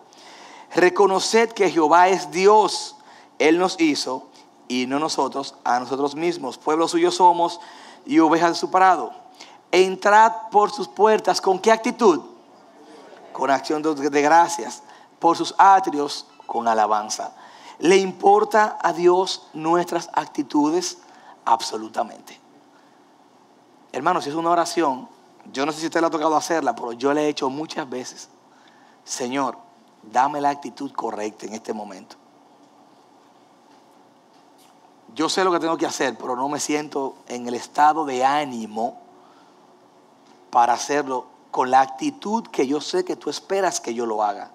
Reconoced 0.75 1.53
que 1.53 1.71
Jehová 1.71 2.09
es 2.09 2.31
Dios. 2.31 2.97
Él 3.39 3.59
nos 3.59 3.81
hizo 3.81 4.27
y 4.69 4.87
no 4.87 4.99
nosotros 4.99 5.55
a 5.65 5.81
nosotros 5.81 6.15
mismos. 6.15 6.59
Pueblo 6.59 6.89
suyo 6.89 7.11
somos 7.11 7.61
y 8.05 8.19
ovejas 8.19 8.51
de 8.51 8.57
su 8.57 8.71
parado. 8.71 9.26
Entrad 9.77 10.33
por 10.51 10.71
sus 10.71 10.89
puertas 10.89 11.41
con 11.41 11.59
qué 11.59 11.71
actitud? 11.71 12.23
Con 13.33 13.51
acción 13.51 13.83
de 13.83 14.23
gracias. 14.23 14.83
Por 15.19 15.37
sus 15.37 15.55
atrios 15.59 16.27
con 16.47 16.67
alabanza. 16.67 17.33
¿Le 17.79 17.97
importa 17.97 18.79
a 18.81 18.93
Dios 18.93 19.49
nuestras 19.53 20.09
actitudes? 20.15 20.99
Absolutamente. 21.45 22.41
Hermanos, 23.93 24.25
si 24.25 24.31
es 24.31 24.37
una 24.37 24.51
oración, 24.51 25.09
yo 25.53 25.67
no 25.67 25.73
sé 25.73 25.81
si 25.81 25.87
usted 25.87 26.01
le 26.01 26.07
ha 26.07 26.11
tocado 26.11 26.37
hacerla, 26.37 26.75
pero 26.75 26.93
yo 26.93 27.13
la 27.13 27.21
he 27.21 27.29
hecho 27.29 27.51
muchas 27.51 27.89
veces. 27.89 28.29
Señor, 29.05 29.59
dame 30.03 30.41
la 30.41 30.51
actitud 30.51 30.91
correcta 30.93 31.45
en 31.45 31.53
este 31.53 31.73
momento 31.73 32.17
yo 35.17 35.31
sé 35.31 35.43
lo 35.45 35.51
que 35.51 35.59
tengo 35.59 35.79
que 35.79 35.87
hacer, 35.87 36.17
pero 36.19 36.37
no 36.37 36.47
me 36.51 36.61
siento 36.61 37.17
en 37.27 37.49
el 37.49 37.55
estado 37.55 38.05
de 38.05 38.23
ánimo 38.23 39.06
para 40.57 40.73
hacerlo 40.73 41.27
con 41.51 41.71
la 41.71 41.83
actitud 41.83 42.47
que 42.47 42.67
yo 42.67 42.81
sé 42.81 43.05
que 43.05 43.15
tú 43.15 43.29
esperas 43.29 43.79
que 43.79 43.93
yo 43.93 44.07
lo 44.07 44.23
haga. 44.23 44.53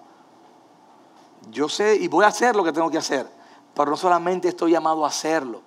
Yo 1.52 1.68
sé 1.68 1.94
y 1.94 2.08
voy 2.08 2.24
a 2.24 2.26
hacer 2.26 2.56
lo 2.56 2.64
que 2.64 2.72
tengo 2.72 2.90
que 2.90 2.98
hacer, 2.98 3.30
pero 3.72 3.88
no 3.88 3.96
solamente 3.96 4.48
estoy 4.48 4.72
llamado 4.72 5.04
a 5.04 5.08
hacerlo, 5.08 5.62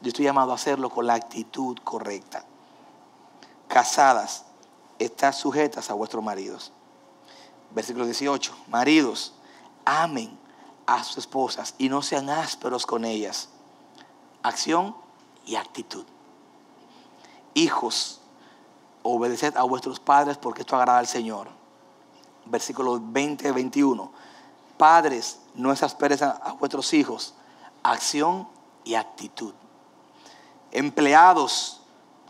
yo 0.00 0.06
estoy 0.06 0.24
llamado 0.24 0.52
a 0.52 0.54
hacerlo 0.54 0.88
con 0.88 1.08
la 1.08 1.14
actitud 1.14 1.76
correcta. 1.82 2.44
Casadas, 3.66 4.44
estás 5.00 5.34
sujetas 5.34 5.90
a 5.90 5.94
vuestros 5.94 6.22
maridos. 6.22 6.70
Versículo 7.72 8.04
18, 8.04 8.54
maridos, 8.68 9.34
amen 9.84 10.38
a 10.86 11.02
sus 11.02 11.18
esposas 11.18 11.74
y 11.76 11.88
no 11.88 12.02
sean 12.02 12.30
ásperos 12.30 12.86
con 12.86 13.04
ellas 13.04 13.48
acción 14.44 14.94
y 15.44 15.56
actitud. 15.56 16.04
Hijos, 17.54 18.20
obedeced 19.06 19.56
a 19.56 19.62
vuestros 19.62 20.00
padres 20.00 20.36
porque 20.36 20.62
esto 20.62 20.76
agrada 20.76 20.98
al 20.98 21.06
Señor. 21.06 21.48
Versículos 22.44 23.00
20, 23.12 23.52
21. 23.52 24.10
Padres, 24.76 25.40
no 25.54 25.72
exasperes 25.72 26.22
a 26.22 26.56
vuestros 26.58 26.92
hijos. 26.94 27.34
Acción 27.82 28.48
y 28.84 28.94
actitud. 28.94 29.54
Empleados, 30.70 31.80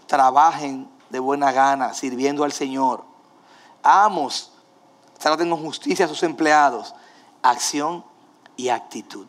trabajen 0.07 0.89
de 1.11 1.19
buena 1.19 1.53
gana, 1.53 1.95
sirviendo 1.95 2.45
al 2.45 2.53
Señor. 2.53 3.05
Amos, 3.83 4.53
traten 5.19 5.51
con 5.51 5.63
justicia 5.63 6.07
a 6.07 6.09
sus 6.09 6.23
empleados. 6.23 6.95
Acción 7.43 8.05
y 8.57 8.69
actitud. 8.69 9.27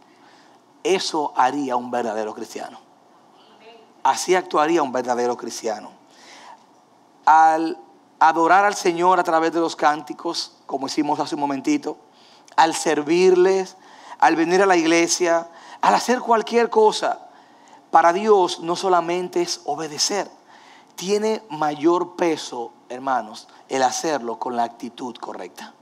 Eso 0.84 1.34
haría 1.36 1.76
un 1.76 1.92
verdadero 1.92 2.34
cristiano. 2.34 2.80
Así 4.04 4.36
actuaría 4.36 4.82
un 4.82 4.92
verdadero 4.92 5.36
cristiano. 5.36 5.92
Al 7.28 7.78
adorar 8.20 8.64
al 8.64 8.76
Señor 8.76 9.20
a 9.20 9.24
través 9.24 9.52
de 9.52 9.60
los 9.60 9.76
cánticos, 9.76 10.54
como 10.66 10.88
hicimos 10.88 11.20
hace 11.20 11.36
un 11.36 11.42
momentito, 11.42 11.98
al 12.56 12.74
servirles, 12.74 13.76
al 14.18 14.38
venir 14.38 14.62
a 14.62 14.66
la 14.66 14.78
iglesia, 14.78 15.50
al 15.82 15.94
hacer 15.94 16.22
cualquier 16.22 16.70
cosa, 16.70 17.28
para 17.92 18.14
Dios 18.14 18.62
no 18.62 18.78
solamente 18.78 19.42
es 19.42 19.62
obedecer, 19.66 20.30
tiene 20.96 21.44
mayor 21.50 22.16
peso, 22.16 22.72
hermanos, 22.90 23.48
el 23.70 23.84
hacerlo 23.84 24.40
con 24.40 24.56
la 24.56 24.64
actitud 24.64 25.16
correcta. 25.18 25.74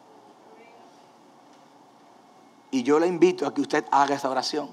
Y 2.72 2.84
yo 2.84 3.00
le 3.00 3.08
invito 3.08 3.48
a 3.48 3.54
que 3.54 3.62
usted 3.62 3.86
haga 3.92 4.16
esa 4.16 4.30
oración. 4.30 4.70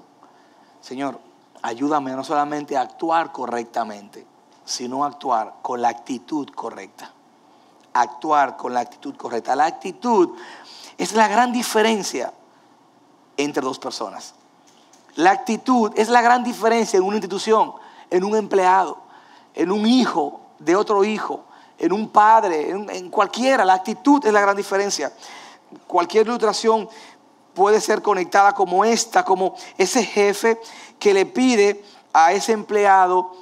Señor, 0.81 1.19
ayúdame 1.61 2.11
no 2.11 2.23
solamente 2.23 2.75
a 2.75 2.81
actuar 2.81 3.31
correctamente, 3.31 4.27
sino 4.65 5.03
actuar 5.03 5.55
con 5.61 5.81
la 5.81 5.89
actitud 5.89 6.49
correcta. 6.49 7.11
Actuar 7.93 8.57
con 8.57 8.73
la 8.73 8.79
actitud 8.79 9.15
correcta. 9.15 9.55
La 9.55 9.65
actitud 9.65 10.35
es 10.97 11.13
la 11.13 11.27
gran 11.27 11.51
diferencia 11.51 12.33
entre 13.37 13.63
dos 13.63 13.79
personas. 13.79 14.33
La 15.15 15.31
actitud 15.31 15.91
es 15.95 16.09
la 16.09 16.21
gran 16.21 16.43
diferencia 16.43 16.97
en 16.97 17.03
una 17.03 17.17
institución, 17.17 17.73
en 18.09 18.23
un 18.23 18.35
empleado, 18.35 18.97
en 19.53 19.71
un 19.71 19.85
hijo 19.85 20.41
de 20.59 20.75
otro 20.75 21.03
hijo, 21.03 21.43
en 21.77 21.93
un 21.93 22.09
padre, 22.09 22.71
en, 22.71 23.09
cualquiera. 23.09 23.63
La 23.65 23.73
actitud 23.73 24.25
es 24.25 24.33
la 24.33 24.41
gran 24.41 24.55
diferencia. 24.55 25.11
Cualquier 25.85 26.25
ilustración 26.25 26.89
puede 27.53 27.79
ser 27.79 28.01
conectada 28.01 28.53
como 28.53 28.83
esta, 28.83 29.23
como 29.23 29.55
ese 29.77 30.03
jefe 30.03 30.59
que 30.97 31.13
le 31.13 31.25
pide 31.25 31.83
a 32.11 32.31
ese 32.31 32.53
empleado 32.53 33.35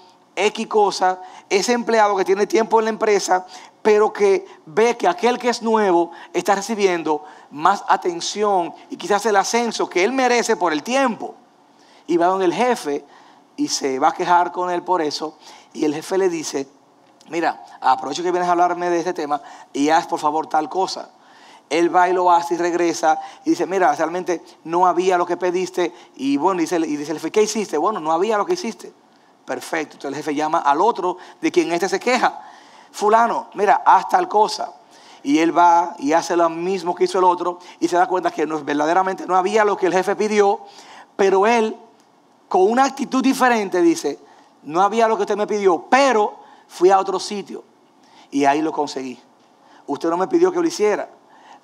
X 0.45 0.67
cosa, 0.67 1.21
ese 1.50 1.74
empleado 1.74 2.15
que 2.15 2.25
tiene 2.25 2.48
tiempo 2.48 2.79
en 2.79 2.86
la 2.86 2.89
empresa, 2.91 3.45
pero 3.81 4.12
que 4.13 4.45
ve 4.65 4.98
que 4.98 5.07
aquel 5.07 5.38
que 5.39 5.50
es 5.50 5.62
nuevo 5.62 6.12
está 6.33 6.55
recibiendo 6.55 7.24
más 7.51 7.83
atención 7.88 8.74
y 8.89 8.98
quizás 8.98 9.25
el 9.25 9.36
ascenso 9.36 9.89
que 9.89 10.03
él 10.03 10.12
merece 10.12 10.55
por 10.55 10.74
el 10.74 10.83
tiempo. 10.83 11.36
Y 12.07 12.17
va 12.17 12.27
donde 12.27 12.45
el 12.45 12.53
jefe 12.53 13.05
y 13.55 13.67
se 13.67 14.00
va 14.00 14.10
a 14.10 14.13
quejar 14.13 14.51
con 14.51 14.69
él 14.69 14.83
por 14.83 15.01
eso. 15.01 15.38
Y 15.74 15.86
el 15.86 15.93
jefe 15.93 16.17
le 16.17 16.29
dice, 16.29 16.67
mira, 17.29 17.63
aprovecho 17.79 18.24
que 18.24 18.31
vienes 18.31 18.50
a 18.50 18.51
hablarme 18.51 18.89
de 18.89 19.00
este 19.00 19.13
tema 19.13 19.41
y 19.74 19.89
haz 19.89 20.07
por 20.07 20.19
favor 20.19 20.48
tal 20.48 20.69
cosa 20.69 21.10
él 21.71 21.95
va 21.95 22.10
y 22.10 22.13
lo 22.13 22.29
hace 22.29 22.55
y 22.55 22.57
regresa 22.57 23.17
y 23.45 23.51
dice, 23.51 23.65
mira, 23.65 23.95
realmente 23.95 24.43
no 24.65 24.86
había 24.86 25.17
lo 25.17 25.25
que 25.25 25.38
pediste. 25.38 25.93
Y 26.17 26.36
bueno, 26.36 26.60
dice, 26.60 26.75
y 26.75 26.98
dice 26.98 27.13
el 27.13 27.17
jefe, 27.17 27.31
¿qué 27.31 27.41
hiciste? 27.43 27.77
Bueno, 27.77 28.01
no 28.01 28.12
había 28.12 28.38
lo 28.38 28.45
que 28.45 28.53
hiciste. 28.53 28.91
Perfecto. 29.45 29.95
Entonces 29.95 30.10
el 30.10 30.24
jefe 30.24 30.36
llama 30.36 30.60
al 30.60 30.81
otro 30.81 31.17
de 31.41 31.51
quien 31.51 31.71
este 31.71 31.89
se 31.89 32.00
queja. 32.00 32.41
Fulano, 32.91 33.50
mira, 33.53 33.83
haz 33.86 34.10
tal 34.10 34.27
cosa. 34.27 34.74
y 35.24 35.39
él 35.39 35.55
va 35.55 35.95
y 36.00 36.13
hace 36.13 36.36
lo 36.36 36.50
mismo 36.50 36.95
que 36.95 37.03
hizo 37.03 37.19
el 37.19 37.25
otro 37.25 37.60
y 37.79 37.88
se 37.88 37.95
da 37.95 38.07
cuenta 38.07 38.31
que 38.31 38.45
verdaderamente 38.45 39.25
no 39.27 39.36
había 39.36 39.63
lo 39.63 39.77
que 39.77 39.88
el 39.88 39.93
jefe 39.93 40.15
pidió, 40.15 40.62
pero 41.15 41.45
él 41.45 41.75
con 42.48 42.69
una 42.69 42.86
actitud 42.86 43.24
diferente 43.24 43.81
dice, 43.81 44.19
no 44.63 44.81
había 44.81 45.07
lo 45.07 45.15
que 45.15 45.24
usted 45.24 45.38
me 45.38 45.48
pidió, 45.48 45.86
pero 45.89 46.36
fui 46.67 46.89
a 46.89 47.00
otro 47.00 47.19
sitio 47.19 47.63
y 48.29 48.45
ahí 48.45 48.62
lo 48.62 48.71
conseguí. 48.71 49.19
Usted 49.88 50.10
no 50.10 50.17
me 50.17 50.27
pidió 50.27 50.51
que 50.51 50.60
lo 50.60 50.67
hiciera, 50.67 51.10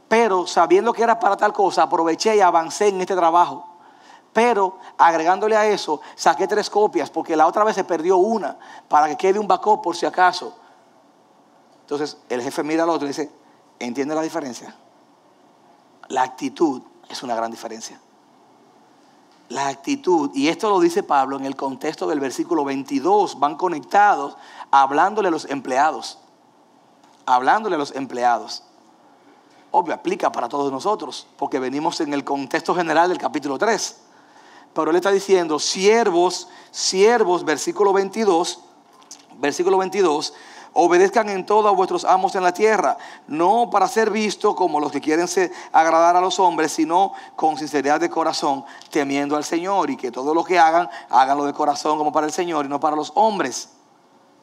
pero 0.08 0.48
sabiendo 0.48 0.94
que 0.94 1.04
era 1.04 1.20
para 1.20 1.36
tal 1.38 1.54
cosa, 1.54 1.84
aproveché 1.84 2.36
y 2.36 2.42
avancé 2.42 2.88
en 2.90 3.02
este 3.02 3.16
trabajo. 3.16 3.67
Pero 4.38 4.78
agregándole 5.00 5.58
a 5.58 5.66
eso, 5.66 6.00
saqué 6.14 6.48
tres 6.48 6.70
copias 6.70 7.10
porque 7.10 7.36
la 7.36 7.48
otra 7.48 7.64
vez 7.64 7.74
se 7.74 7.84
perdió 7.84 8.18
una 8.18 8.56
para 8.88 9.08
que 9.08 9.18
quede 9.18 9.40
un 9.40 9.48
backup 9.48 9.82
por 9.82 9.96
si 9.96 10.06
acaso. 10.06 10.56
Entonces 11.82 12.18
el 12.30 12.44
jefe 12.44 12.62
mira 12.62 12.84
al 12.84 12.90
otro 12.92 13.08
y 13.08 13.08
dice, 13.08 13.32
¿entiende 13.80 14.14
la 14.14 14.22
diferencia? 14.22 14.76
La 16.10 16.22
actitud 16.22 16.84
es 17.10 17.24
una 17.24 17.34
gran 17.34 17.50
diferencia. 17.50 18.00
La 19.50 19.70
actitud, 19.70 20.30
y 20.36 20.50
esto 20.50 20.70
lo 20.70 20.80
dice 20.80 21.02
Pablo 21.02 21.38
en 21.38 21.46
el 21.46 21.56
contexto 21.56 22.06
del 22.06 22.20
versículo 22.20 22.64
22, 22.64 23.40
van 23.40 23.56
conectados 23.56 24.38
hablándole 24.70 25.30
a 25.30 25.32
los 25.32 25.46
empleados. 25.46 26.20
Hablándole 27.26 27.74
a 27.74 27.80
los 27.80 27.96
empleados. 27.96 28.62
Obvio, 29.72 29.96
aplica 29.96 30.32
para 30.32 30.48
todos 30.48 30.72
nosotros, 30.72 31.26
porque 31.38 31.58
venimos 31.58 32.02
en 32.02 32.14
el 32.14 32.24
contexto 32.24 32.76
general 32.76 33.10
del 33.10 33.18
capítulo 33.18 33.58
3. 33.58 34.04
Pero 34.78 34.92
él 34.92 34.98
está 34.98 35.12
diciendo, 35.12 35.58
siervos, 35.58 36.50
siervos, 36.70 37.44
versículo 37.44 37.94
22, 37.94 38.60
versículo 39.40 39.80
22, 39.80 40.36
obedezcan 40.74 41.30
en 41.30 41.48
todo 41.48 41.68
a 41.68 41.72
vuestros 41.72 42.06
amos 42.06 42.36
en 42.36 42.44
la 42.44 42.54
tierra, 42.54 42.96
no 43.26 43.72
para 43.72 43.88
ser 43.88 44.12
visto 44.12 44.56
como 44.56 44.80
los 44.80 44.92
que 44.92 45.02
quieren 45.02 45.28
agradar 45.72 46.16
a 46.16 46.22
los 46.22 46.40
hombres, 46.40 46.74
sino 46.74 47.14
con 47.36 47.58
sinceridad 47.58 48.00
de 48.00 48.12
corazón, 48.12 48.66
temiendo 48.92 49.36
al 49.36 49.44
Señor, 49.44 49.90
y 49.90 49.98
que 49.98 50.12
todo 50.12 50.36
lo 50.36 50.44
que 50.44 50.60
hagan, 50.60 50.88
háganlo 51.10 51.46
de 51.46 51.54
corazón 51.54 51.98
como 51.98 52.12
para 52.12 52.28
el 52.28 52.32
Señor 52.32 52.68
y 52.68 52.70
no 52.70 52.80
para 52.80 52.96
los 52.96 53.12
hombres. 53.16 53.70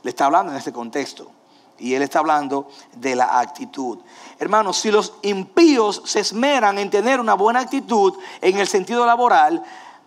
Le 0.02 0.10
está 0.10 0.24
hablando 0.24 0.50
en 0.50 0.58
este 0.58 0.72
contexto. 0.72 1.30
Y 1.76 1.94
él 1.94 2.02
está 2.02 2.20
hablando 2.20 2.68
de 2.94 3.16
la 3.16 3.40
actitud. 3.40 3.98
Hermanos, 4.38 4.76
si 4.76 4.92
los 4.92 5.14
impíos 5.22 6.02
se 6.04 6.20
esmeran 6.20 6.78
en 6.78 6.88
tener 6.88 7.18
una 7.18 7.34
buena 7.34 7.60
actitud 7.60 8.14
en 8.40 8.58
el 8.58 8.68
sentido 8.68 9.04
laboral, 9.04 9.64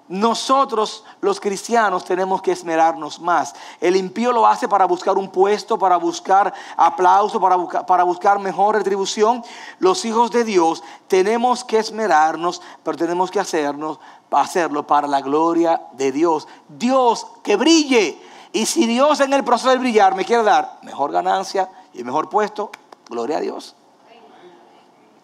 nosotros 0.10 1.04
los 1.20 1.40
cristianos 1.40 2.06
tenemos 2.06 2.42
que 2.42 2.54
esmerarnos 2.54 3.20
más. 3.20 3.54
El 3.82 3.96
impío 3.96 4.32
lo 4.32 4.48
hace 4.48 4.68
para 4.68 4.86
buscar 4.86 5.18
un 5.18 5.30
puesto, 5.30 5.78
para 5.78 5.98
buscar 5.98 6.54
aplauso, 6.78 7.42
para 7.42 7.58
buscar, 7.58 7.86
para 7.86 8.04
buscar 8.04 8.40
mejor 8.40 8.76
retribución. 8.76 9.44
Los 9.80 10.06
hijos 10.06 10.32
de 10.32 10.46
Dios 10.46 10.84
tenemos 11.08 11.64
que 11.66 11.80
esmerarnos, 11.80 12.62
pero 12.84 12.98
tenemos 12.98 13.32
que 13.32 13.40
hacernos, 13.40 14.00
hacerlo 14.32 14.88
para 14.88 15.08
la 15.08 15.20
gloria 15.20 15.82
de 15.94 16.12
Dios. 16.14 16.48
Dios 16.70 17.28
que 17.44 17.58
brille. 17.58 18.22
Y 18.54 18.66
si 18.66 18.86
Dios 18.86 19.20
en 19.20 19.34
el 19.34 19.44
proceso 19.44 19.70
de 19.70 19.78
brillar 19.78 20.16
me 20.16 20.24
quiere 20.24 20.44
dar 20.44 20.80
mejor 20.84 21.12
ganancia 21.12 21.70
y 21.94 22.04
mejor 22.04 22.30
puesto, 22.30 22.72
gloria 23.10 23.38
a 23.38 23.42
Dios. 23.42 23.76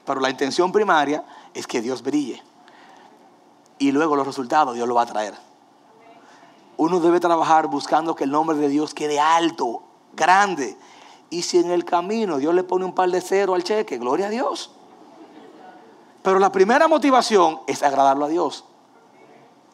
Pero 0.05 0.19
la 0.19 0.29
intención 0.29 0.73
primaria 0.73 1.23
es 1.53 1.65
que 1.65 1.81
Dios 1.81 2.03
brille 2.03 2.43
y 3.83 3.91
luego 3.91 4.15
los 4.15 4.25
resultados 4.25 4.75
Dios 4.75 4.87
lo 4.87 4.95
va 4.95 5.01
a 5.01 5.05
traer. 5.05 5.33
Uno 6.77 7.01
debe 7.01 7.19
trabajar 7.19 7.67
buscando 7.67 8.15
que 8.15 8.23
el 8.23 8.31
nombre 8.31 8.55
de 8.55 8.69
Dios 8.69 8.93
quede 8.93 9.19
alto, 9.19 9.83
grande. 10.13 10.77
Y 11.29 11.41
si 11.41 11.59
en 11.59 11.69
el 11.69 11.83
camino 11.83 12.37
Dios 12.37 12.55
le 12.55 12.63
pone 12.63 12.85
un 12.85 12.95
par 12.95 13.09
de 13.09 13.19
cero 13.19 13.55
al 13.55 13.63
cheque, 13.65 13.97
gloria 13.97 14.27
a 14.27 14.29
Dios. 14.29 14.71
Pero 16.21 16.39
la 16.39 16.49
primera 16.49 16.87
motivación 16.87 17.59
es 17.67 17.83
agradarlo 17.83 18.23
a 18.23 18.29
Dios. 18.29 18.63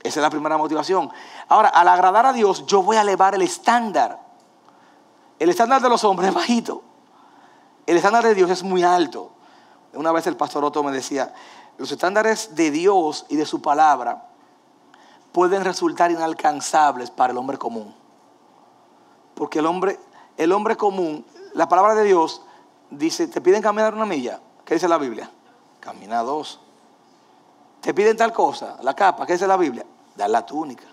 Esa 0.01 0.19
es 0.19 0.23
la 0.23 0.31
primera 0.31 0.57
motivación. 0.57 1.11
Ahora, 1.47 1.69
al 1.69 1.87
agradar 1.87 2.25
a 2.25 2.33
Dios, 2.33 2.65
yo 2.65 2.81
voy 2.81 2.97
a 2.97 3.01
elevar 3.01 3.35
el 3.35 3.43
estándar. 3.43 4.19
El 5.37 5.49
estándar 5.51 5.83
de 5.83 5.89
los 5.89 6.03
hombres 6.03 6.29
es 6.29 6.33
bajito. 6.33 6.81
El 7.85 7.97
estándar 7.97 8.23
de 8.23 8.33
Dios 8.33 8.49
es 8.49 8.63
muy 8.63 8.81
alto. 8.81 9.33
Una 9.93 10.11
vez 10.11 10.25
el 10.25 10.35
pastor 10.35 10.63
Otto 10.63 10.83
me 10.83 10.91
decía, 10.91 11.31
los 11.79 11.91
estándares 11.93 12.55
de 12.55 12.71
Dios 12.71 13.25
y 13.29 13.37
de 13.37 13.45
su 13.45 13.61
palabra 13.61 14.25
pueden 15.31 15.63
resultar 15.63 16.11
inalcanzables 16.11 17.09
para 17.09 17.31
el 17.31 17.37
hombre 17.37 17.57
común. 17.57 17.95
Porque 19.33 19.59
el 19.59 19.65
hombre, 19.65 19.97
el 20.35 20.51
hombre 20.51 20.75
común, 20.75 21.25
la 21.53 21.69
palabra 21.69 21.95
de 21.95 22.03
Dios 22.03 22.41
dice, 22.89 23.27
te 23.29 23.39
piden 23.39 23.61
caminar 23.61 23.93
una 23.93 24.05
milla. 24.05 24.41
¿Qué 24.65 24.73
dice 24.73 24.89
la 24.89 24.97
Biblia? 24.97 25.31
Camina 25.79 26.21
dos. 26.21 26.59
Te 27.79 27.93
piden 27.93 28.17
tal 28.17 28.33
cosa, 28.33 28.75
la 28.81 28.93
capa, 28.93 29.25
¿qué 29.25 29.33
dice 29.33 29.47
la 29.47 29.55
Biblia? 29.55 29.85
Dar 30.17 30.29
la 30.29 30.45
túnica. 30.45 30.83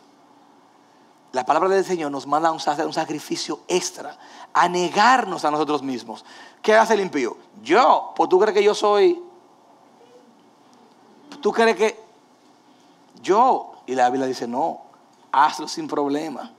La 1.33 1.44
palabra 1.44 1.68
del 1.68 1.85
Señor 1.85 2.12
nos 2.12 2.29
manda 2.29 2.53
un 2.53 2.61
sacrificio 2.61 3.59
extra, 3.66 4.16
a 4.55 4.68
negarnos 4.68 5.44
a 5.44 5.51
nosotros 5.51 5.83
mismos. 5.83 6.25
¿Qué 6.62 6.77
hace 6.77 6.94
el 6.94 7.01
impío? 7.01 7.37
Yo, 7.61 8.12
pues 8.14 8.29
tú 8.29 8.38
crees 8.38 8.55
que 8.55 8.62
yo 8.62 8.72
soy 8.72 9.26
¿Tú 11.47 11.53
crees 11.53 11.77
que 11.77 11.97
yo? 13.23 13.75
Y 13.87 13.95
la 13.95 14.11
Biblia 14.11 14.27
dice, 14.27 14.49
no, 14.49 14.81
hazlo 15.31 15.69
sin 15.69 15.87
problema. 15.87 16.51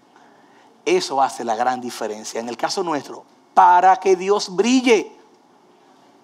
Eso 0.85 1.21
hace 1.21 1.43
la 1.43 1.57
gran 1.57 1.81
diferencia. 1.81 2.39
En 2.39 2.47
el 2.47 2.55
caso 2.55 2.83
nuestro, 2.83 3.25
para 3.53 3.97
que 3.97 4.15
Dios 4.15 4.55
brille. 4.55 5.11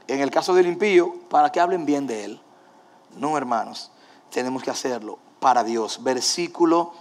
En 0.07 0.21
el 0.21 0.31
caso 0.31 0.53
del 0.53 0.67
impío, 0.67 1.13
para 1.29 1.51
que 1.51 1.59
hablen 1.59 1.85
bien 1.85 2.07
de 2.07 2.23
Él. 2.23 2.41
No, 3.17 3.37
hermanos, 3.37 3.91
tenemos 4.31 4.63
que 4.63 4.71
hacerlo 4.71 5.19
para 5.41 5.65
Dios. 5.65 6.01
Versículo 6.01 6.93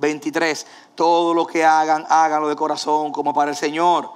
23. 0.00 0.66
Todo 0.96 1.34
lo 1.34 1.46
que 1.46 1.64
hagan, 1.64 2.04
háganlo 2.08 2.48
de 2.48 2.56
corazón 2.56 3.12
como 3.12 3.32
para 3.32 3.52
el 3.52 3.56
Señor 3.56 4.10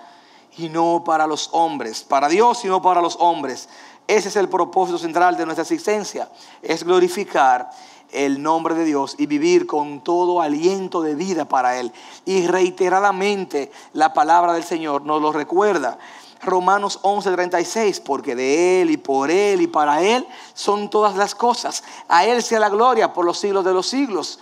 y 0.57 0.69
no 0.69 1.05
para 1.05 1.29
los 1.29 1.51
hombres. 1.53 2.03
Para 2.03 2.29
Dios 2.29 2.65
y 2.65 2.67
no 2.67 2.83
para 2.83 3.01
los 3.01 3.15
hombres 3.21 3.69
ese 4.17 4.29
es 4.29 4.37
el 4.37 4.49
propósito 4.49 4.99
central 4.99 5.37
de 5.37 5.45
nuestra 5.45 5.63
existencia, 5.63 6.29
es 6.63 6.83
glorificar 6.83 7.71
el 8.11 8.43
nombre 8.43 8.75
de 8.75 8.85
Dios 8.85 9.15
y 9.19 9.27
vivir 9.27 9.69
con 9.69 10.03
todo 10.03 10.41
aliento 10.41 11.01
de 11.01 11.15
vida 11.15 11.45
para 11.45 11.79
Él. 11.79 11.93
Y 12.25 12.49
reiteradamente 12.49 13.71
la 13.93 14.13
palabra 14.13 14.53
del 14.53 14.65
Señor 14.65 15.03
nos 15.03 15.23
lo 15.23 15.33
recuerda. 15.33 15.97
Romanos 16.43 16.99
11:36, 17.03 18.01
porque 18.01 18.35
de 18.35 18.83
Él 18.83 18.91
y 18.91 18.97
por 18.97 19.31
Él 19.31 19.61
y 19.61 19.69
para 19.69 20.03
Él 20.03 20.27
son 20.55 20.91
todas 20.91 21.15
las 21.15 21.37
cosas. 21.37 21.85
A 22.09 22.25
Él 22.25 22.43
sea 22.43 22.59
la 22.59 22.69
gloria 22.69 23.13
por 23.13 23.25
los 23.25 23.39
siglos 23.39 23.65
de 23.65 23.73
los 23.73 23.87
siglos. 23.87 24.41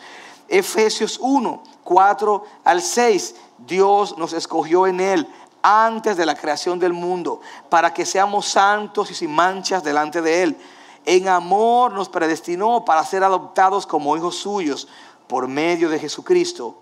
Efesios 0.49 1.19
1, 1.21 1.63
4 1.85 2.45
al 2.65 2.81
6, 2.81 3.35
Dios 3.67 4.17
nos 4.17 4.33
escogió 4.33 4.87
en 4.87 5.01
Él 5.01 5.29
antes 5.63 6.17
de 6.17 6.27
la 6.27 6.35
creación 6.35 6.79
del 6.79 6.93
mundo, 6.93 7.41
para 7.69 7.93
que 7.93 8.07
seamos 8.07 8.47
santos 8.47 9.11
y 9.11 9.15
sin 9.15 9.31
manchas 9.31 9.83
delante 9.83 10.23
de 10.23 10.43
Él. 10.43 10.59
En 11.05 11.29
amor 11.29 11.93
nos 11.93 12.09
predestinó 12.09 12.85
para 12.85 13.05
ser 13.05 13.25
adoptados 13.25 13.87
como 13.87 14.17
hijos 14.17 14.37
suyos 14.37 14.89
por 15.27 15.49
medio 15.49 15.89
de 15.89 15.99
Jesucristo, 15.99 16.79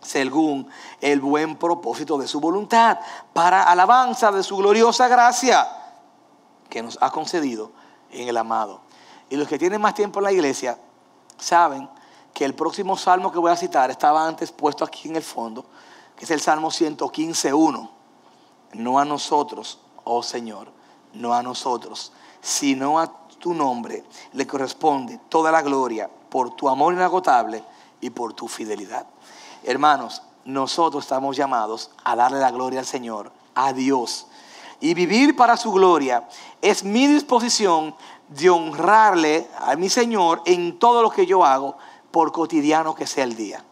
según 0.00 0.68
el 1.00 1.20
buen 1.20 1.56
propósito 1.56 2.18
de 2.18 2.28
su 2.28 2.40
voluntad, 2.40 2.98
para 3.32 3.62
alabanza 3.64 4.30
de 4.30 4.42
su 4.42 4.56
gloriosa 4.56 5.08
gracia 5.08 5.66
que 6.68 6.82
nos 6.82 6.98
ha 7.00 7.10
concedido 7.10 7.72
en 8.10 8.28
el 8.28 8.36
amado. 8.36 8.80
Y 9.28 9.36
los 9.36 9.48
que 9.48 9.58
tienen 9.58 9.80
más 9.80 9.94
tiempo 9.94 10.20
en 10.20 10.24
la 10.24 10.32
iglesia 10.32 10.78
saben 11.36 11.88
que 12.32 12.44
el 12.44 12.54
próximo 12.54 12.96
salmo 12.96 13.32
que 13.32 13.38
voy 13.38 13.50
a 13.50 13.56
citar 13.56 13.90
estaba 13.90 14.26
antes 14.26 14.52
puesto 14.52 14.84
aquí 14.84 15.08
en 15.08 15.16
el 15.16 15.22
fondo, 15.22 15.64
que 16.16 16.24
es 16.24 16.30
el 16.30 16.40
Salmo 16.40 16.70
115.1 16.70 17.95
no 18.72 18.98
a 18.98 19.04
nosotros, 19.04 19.78
oh 20.04 20.22
Señor, 20.22 20.68
no 21.12 21.34
a 21.34 21.42
nosotros, 21.42 22.12
sino 22.40 22.98
a 22.98 23.12
tu 23.38 23.54
nombre 23.54 24.04
le 24.32 24.46
corresponde 24.46 25.20
toda 25.28 25.52
la 25.52 25.62
gloria 25.62 26.10
por 26.30 26.54
tu 26.54 26.68
amor 26.68 26.94
inagotable 26.94 27.62
y 28.00 28.10
por 28.10 28.32
tu 28.32 28.48
fidelidad. 28.48 29.06
Hermanos, 29.62 30.22
nosotros 30.44 31.04
estamos 31.04 31.36
llamados 31.36 31.90
a 32.04 32.14
darle 32.14 32.38
la 32.38 32.50
gloria 32.50 32.80
al 32.80 32.86
Señor, 32.86 33.32
a 33.54 33.72
Dios. 33.72 34.26
Y 34.80 34.94
vivir 34.94 35.34
para 35.34 35.56
su 35.56 35.72
gloria 35.72 36.28
es 36.60 36.84
mi 36.84 37.06
disposición 37.06 37.94
de 38.28 38.50
honrarle 38.50 39.48
a 39.58 39.76
mi 39.76 39.88
Señor 39.88 40.42
en 40.44 40.78
todo 40.78 41.02
lo 41.02 41.10
que 41.10 41.26
yo 41.26 41.44
hago, 41.44 41.76
por 42.10 42.32
cotidiano 42.32 42.94
que 42.94 43.06
sea 43.06 43.24
el 43.24 43.36
día. 43.36 43.62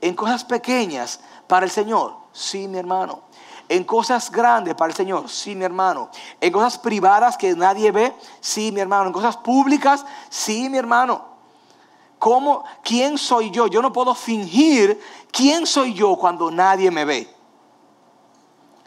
En 0.00 0.14
cosas 0.14 0.44
pequeñas 0.44 1.20
para 1.46 1.64
el 1.64 1.70
Señor, 1.70 2.16
sí, 2.32 2.66
mi 2.66 2.78
hermano. 2.78 3.20
En 3.68 3.84
cosas 3.84 4.30
grandes 4.30 4.74
para 4.74 4.90
el 4.90 4.96
Señor, 4.96 5.28
sí, 5.28 5.54
mi 5.54 5.64
hermano. 5.64 6.10
En 6.40 6.52
cosas 6.52 6.78
privadas 6.78 7.36
que 7.36 7.54
nadie 7.54 7.90
ve, 7.90 8.14
sí, 8.40 8.70
mi 8.72 8.80
hermano. 8.80 9.06
En 9.06 9.12
cosas 9.12 9.36
públicas, 9.36 10.04
sí, 10.28 10.68
mi 10.68 10.78
hermano. 10.78 11.24
¿Cómo? 12.18 12.64
¿Quién 12.82 13.18
soy 13.18 13.50
yo? 13.50 13.66
Yo 13.66 13.82
no 13.82 13.92
puedo 13.92 14.14
fingir 14.14 15.00
quién 15.30 15.66
soy 15.66 15.94
yo 15.94 16.16
cuando 16.16 16.50
nadie 16.50 16.90
me 16.90 17.04
ve. 17.04 17.34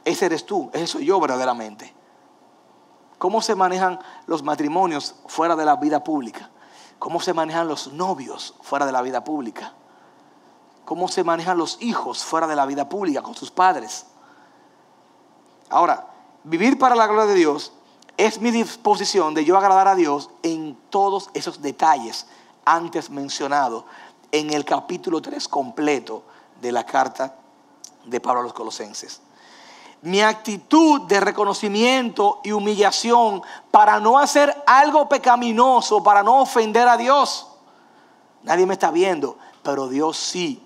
Ese 0.06 0.26
eres 0.26 0.46
tú, 0.46 0.70
ese 0.74 0.88
soy 0.88 1.06
yo 1.06 1.20
verdaderamente. 1.20 1.94
¿Cómo 3.18 3.42
se 3.42 3.56
manejan 3.56 4.00
los 4.26 4.44
matrimonios 4.44 5.16
fuera 5.28 5.56
de 5.56 5.66
la 5.66 5.76
vida 5.76 6.04
pública? 6.04 6.50
¿Cómo 7.00 7.20
se 7.20 7.34
manejan 7.34 7.68
los 7.68 7.94
novios 7.94 8.56
fuera 8.62 8.86
de 8.86 8.92
la 8.92 9.02
vida 9.02 9.24
pública? 9.24 9.74
¿Cómo 10.86 11.08
se 11.08 11.24
manejan 11.24 11.58
los 11.58 11.82
hijos 11.82 12.24
fuera 12.24 12.48
de 12.48 12.56
la 12.56 12.66
vida 12.66 12.88
pública 12.88 13.22
con 13.22 13.36
sus 13.36 13.52
padres? 13.52 14.06
Ahora, 15.70 16.08
vivir 16.44 16.78
para 16.80 16.96
la 16.96 17.08
gloria 17.08 17.26
de 17.26 17.36
Dios 17.36 17.74
es 18.16 18.42
mi 18.42 18.52
disposición 18.52 19.34
de 19.34 19.46
yo 19.46 19.58
agradar 19.58 19.88
a 19.88 19.96
Dios 19.96 20.30
en 20.44 20.78
todos 20.90 21.30
esos 21.34 21.62
detalles 21.62 22.28
antes 22.66 23.10
mencionados 23.10 23.86
en 24.32 24.54
el 24.54 24.66
capítulo 24.66 25.22
3 25.22 25.48
completo 25.48 26.24
de 26.62 26.72
la 26.72 26.86
carta 26.86 27.36
de 28.06 28.20
Pablo 28.20 28.42
a 28.42 28.44
los 28.44 28.54
Colosenses. 28.54 29.22
Mi 30.02 30.22
actitud 30.22 31.02
de 31.02 31.20
reconocimiento 31.20 32.40
y 32.44 32.52
humillación 32.52 33.42
para 33.72 34.00
no 34.00 34.20
hacer 34.20 34.56
algo 34.66 35.10
pecaminoso, 35.10 36.04
para 36.04 36.24
no 36.24 36.42
ofender 36.42 36.88
a 36.88 36.98
Dios. 36.98 37.48
Nadie 38.44 38.66
me 38.66 38.74
está 38.74 38.92
viendo, 38.92 39.38
pero 39.64 39.88
Dios 39.88 40.18
sí. 40.18 40.64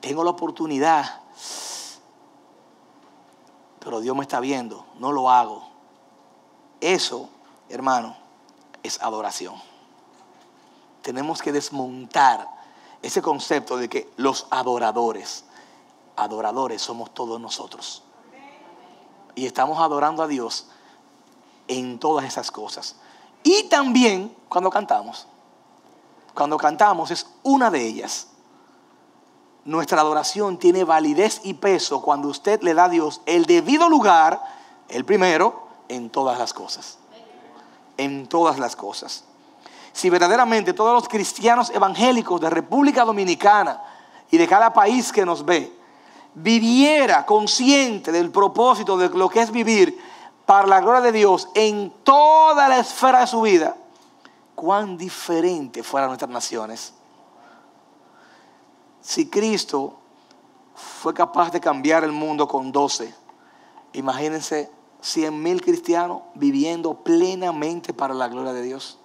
Tengo 0.00 0.24
la 0.24 0.30
oportunidad, 0.30 1.20
pero 3.78 4.00
Dios 4.00 4.16
me 4.16 4.22
está 4.22 4.40
viendo, 4.40 4.84
no 4.98 5.12
lo 5.12 5.30
hago. 5.30 5.68
Eso, 6.80 7.28
hermano, 7.68 8.16
es 8.82 9.02
adoración. 9.02 9.54
Tenemos 11.02 11.42
que 11.42 11.52
desmontar 11.52 12.48
ese 13.02 13.22
concepto 13.22 13.76
de 13.76 13.88
que 13.88 14.10
los 14.16 14.46
adoradores, 14.50 15.44
adoradores 16.16 16.82
somos 16.82 17.12
todos 17.14 17.40
nosotros. 17.40 18.02
Y 19.34 19.46
estamos 19.46 19.78
adorando 19.78 20.22
a 20.22 20.26
Dios 20.26 20.66
en 21.68 21.98
todas 21.98 22.24
esas 22.24 22.50
cosas. 22.50 22.96
Y 23.44 23.64
también 23.64 24.34
cuando 24.48 24.70
cantamos. 24.70 25.26
Cuando 26.34 26.56
cantamos 26.56 27.10
es 27.10 27.26
una 27.42 27.70
de 27.70 27.86
ellas. 27.86 28.28
Nuestra 29.68 30.00
adoración 30.00 30.56
tiene 30.56 30.82
validez 30.82 31.42
y 31.44 31.52
peso 31.52 32.00
cuando 32.00 32.28
usted 32.28 32.62
le 32.62 32.72
da 32.72 32.84
a 32.84 32.88
Dios 32.88 33.20
el 33.26 33.44
debido 33.44 33.90
lugar, 33.90 34.42
el 34.88 35.04
primero, 35.04 35.68
en 35.90 36.08
todas 36.08 36.38
las 36.38 36.54
cosas. 36.54 36.96
En 37.98 38.28
todas 38.28 38.58
las 38.58 38.76
cosas. 38.76 39.24
Si 39.92 40.08
verdaderamente 40.08 40.72
todos 40.72 40.94
los 40.94 41.06
cristianos 41.06 41.68
evangélicos 41.68 42.40
de 42.40 42.48
República 42.48 43.04
Dominicana 43.04 43.82
y 44.30 44.38
de 44.38 44.48
cada 44.48 44.72
país 44.72 45.12
que 45.12 45.26
nos 45.26 45.44
ve 45.44 45.70
viviera 46.32 47.26
consciente 47.26 48.10
del 48.10 48.30
propósito 48.30 48.96
de 48.96 49.10
lo 49.10 49.28
que 49.28 49.42
es 49.42 49.50
vivir 49.50 50.02
para 50.46 50.66
la 50.66 50.80
gloria 50.80 51.02
de 51.02 51.12
Dios 51.12 51.46
en 51.54 51.92
toda 52.04 52.68
la 52.68 52.78
esfera 52.78 53.20
de 53.20 53.26
su 53.26 53.42
vida, 53.42 53.76
cuán 54.54 54.96
diferente 54.96 55.82
fueran 55.82 56.08
nuestras 56.08 56.30
naciones. 56.30 56.94
Si 59.08 59.30
Cristo 59.30 59.94
fue 60.74 61.14
capaz 61.14 61.50
de 61.50 61.60
cambiar 61.60 62.04
el 62.04 62.12
mundo 62.12 62.46
con 62.46 62.72
12, 62.72 63.14
imagínense 63.94 64.70
100 65.00 65.42
mil 65.42 65.62
cristianos 65.62 66.24
viviendo 66.34 66.92
plenamente 67.04 67.94
para 67.94 68.12
la 68.12 68.28
gloria 68.28 68.52
de 68.52 68.60
Dios. 68.60 68.98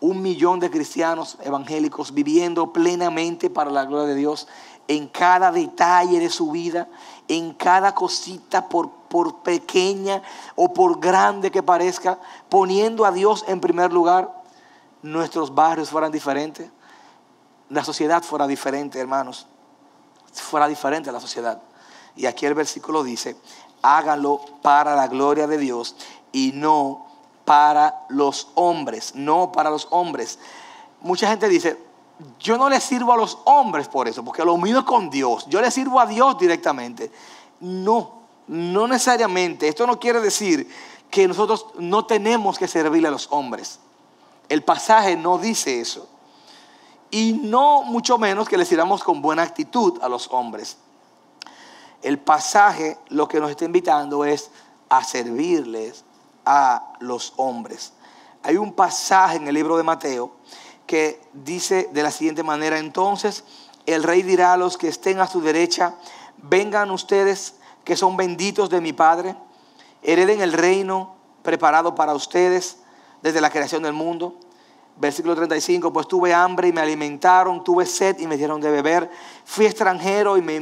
Un 0.00 0.20
millón 0.20 0.60
de 0.60 0.70
cristianos 0.70 1.38
evangélicos 1.42 2.12
viviendo 2.12 2.74
plenamente 2.74 3.48
para 3.48 3.70
la 3.70 3.86
gloria 3.86 4.08
de 4.08 4.16
Dios 4.16 4.48
en 4.86 5.08
cada 5.08 5.50
detalle 5.50 6.20
de 6.20 6.28
su 6.28 6.50
vida, 6.50 6.86
en 7.26 7.54
cada 7.54 7.94
cosita, 7.94 8.68
por, 8.68 8.90
por 9.08 9.36
pequeña 9.36 10.22
o 10.56 10.74
por 10.74 11.00
grande 11.00 11.50
que 11.50 11.62
parezca, 11.62 12.18
poniendo 12.50 13.06
a 13.06 13.12
Dios 13.12 13.46
en 13.48 13.62
primer 13.62 13.94
lugar, 13.94 14.42
nuestros 15.00 15.54
barrios 15.54 15.88
fueran 15.88 16.12
diferentes, 16.12 16.70
la 17.70 17.84
sociedad 17.84 18.22
fuera 18.22 18.46
diferente, 18.46 18.98
hermanos, 18.98 19.46
fuera 20.32 20.68
diferente 20.68 21.12
la 21.12 21.20
sociedad. 21.20 21.60
Y 22.14 22.26
aquí 22.26 22.46
el 22.46 22.54
versículo 22.54 23.02
dice, 23.02 23.36
háganlo 23.82 24.40
para 24.62 24.94
la 24.94 25.08
gloria 25.08 25.46
de 25.46 25.58
Dios 25.58 25.96
y 26.32 26.52
no 26.54 27.06
para 27.44 28.06
los 28.08 28.48
hombres, 28.54 29.14
no 29.14 29.52
para 29.52 29.70
los 29.70 29.88
hombres. 29.90 30.38
Mucha 31.00 31.28
gente 31.28 31.48
dice, 31.48 31.78
yo 32.40 32.56
no 32.56 32.68
le 32.68 32.80
sirvo 32.80 33.12
a 33.12 33.16
los 33.16 33.38
hombres 33.44 33.88
por 33.88 34.08
eso, 34.08 34.24
porque 34.24 34.44
lo 34.44 34.56
mío 34.56 34.80
es 34.80 34.84
con 34.84 35.10
Dios, 35.10 35.46
yo 35.48 35.60
le 35.60 35.70
sirvo 35.70 36.00
a 36.00 36.06
Dios 36.06 36.38
directamente. 36.38 37.10
No, 37.60 38.22
no 38.48 38.88
necesariamente. 38.88 39.68
Esto 39.68 39.86
no 39.86 39.98
quiere 39.98 40.20
decir 40.20 40.68
que 41.10 41.28
nosotros 41.28 41.66
no 41.78 42.06
tenemos 42.06 42.58
que 42.58 42.68
servirle 42.68 43.08
a 43.08 43.12
los 43.12 43.28
hombres. 43.30 43.78
El 44.48 44.62
pasaje 44.62 45.16
no 45.16 45.38
dice 45.38 45.80
eso. 45.80 46.08
Y 47.10 47.34
no 47.34 47.82
mucho 47.82 48.18
menos 48.18 48.48
que 48.48 48.56
le 48.56 48.64
sirvamos 48.64 49.02
con 49.02 49.22
buena 49.22 49.42
actitud 49.42 49.98
a 50.02 50.08
los 50.08 50.28
hombres 50.32 50.76
el 52.06 52.20
pasaje 52.20 52.98
lo 53.08 53.26
que 53.26 53.40
nos 53.40 53.50
está 53.50 53.64
invitando 53.64 54.24
es 54.24 54.50
a 54.88 55.02
servirles 55.02 56.04
a 56.44 56.92
los 57.00 57.32
hombres. 57.36 57.92
Hay 58.44 58.56
un 58.56 58.72
pasaje 58.72 59.38
en 59.38 59.48
el 59.48 59.54
libro 59.54 59.76
de 59.76 59.82
Mateo 59.82 60.30
que 60.86 61.20
dice 61.32 61.88
de 61.92 62.04
la 62.04 62.12
siguiente 62.12 62.44
manera, 62.44 62.78
entonces 62.78 63.42
el 63.86 64.04
rey 64.04 64.22
dirá 64.22 64.52
a 64.52 64.56
los 64.56 64.78
que 64.78 64.86
estén 64.86 65.18
a 65.18 65.26
su 65.26 65.40
derecha, 65.40 65.96
vengan 66.36 66.92
ustedes 66.92 67.56
que 67.82 67.96
son 67.96 68.16
benditos 68.16 68.70
de 68.70 68.80
mi 68.80 68.92
Padre, 68.92 69.34
hereden 70.02 70.40
el 70.42 70.52
reino 70.52 71.16
preparado 71.42 71.96
para 71.96 72.14
ustedes 72.14 72.78
desde 73.20 73.40
la 73.40 73.50
creación 73.50 73.82
del 73.82 73.94
mundo. 73.94 74.38
Versículo 74.98 75.34
35, 75.34 75.92
pues 75.92 76.08
tuve 76.08 76.32
hambre 76.32 76.68
y 76.68 76.72
me 76.72 76.80
alimentaron, 76.80 77.62
tuve 77.62 77.84
sed 77.84 78.18
y 78.18 78.26
me 78.26 78.38
dieron 78.38 78.62
de 78.62 78.70
beber, 78.70 79.10
fui 79.44 79.66
extranjero 79.66 80.38
y 80.38 80.42
me, 80.42 80.54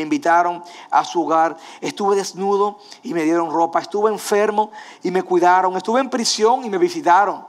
invitaron 0.00 0.64
a 0.90 1.04
su 1.04 1.24
hogar, 1.24 1.58
estuve 1.82 2.16
desnudo 2.16 2.78
y 3.02 3.12
me 3.12 3.24
dieron 3.24 3.50
ropa, 3.50 3.80
estuve 3.80 4.10
enfermo 4.10 4.70
y 5.02 5.10
me 5.10 5.22
cuidaron, 5.22 5.76
estuve 5.76 6.00
en 6.00 6.08
prisión 6.08 6.64
y 6.64 6.70
me 6.70 6.78
visitaron. 6.78 7.46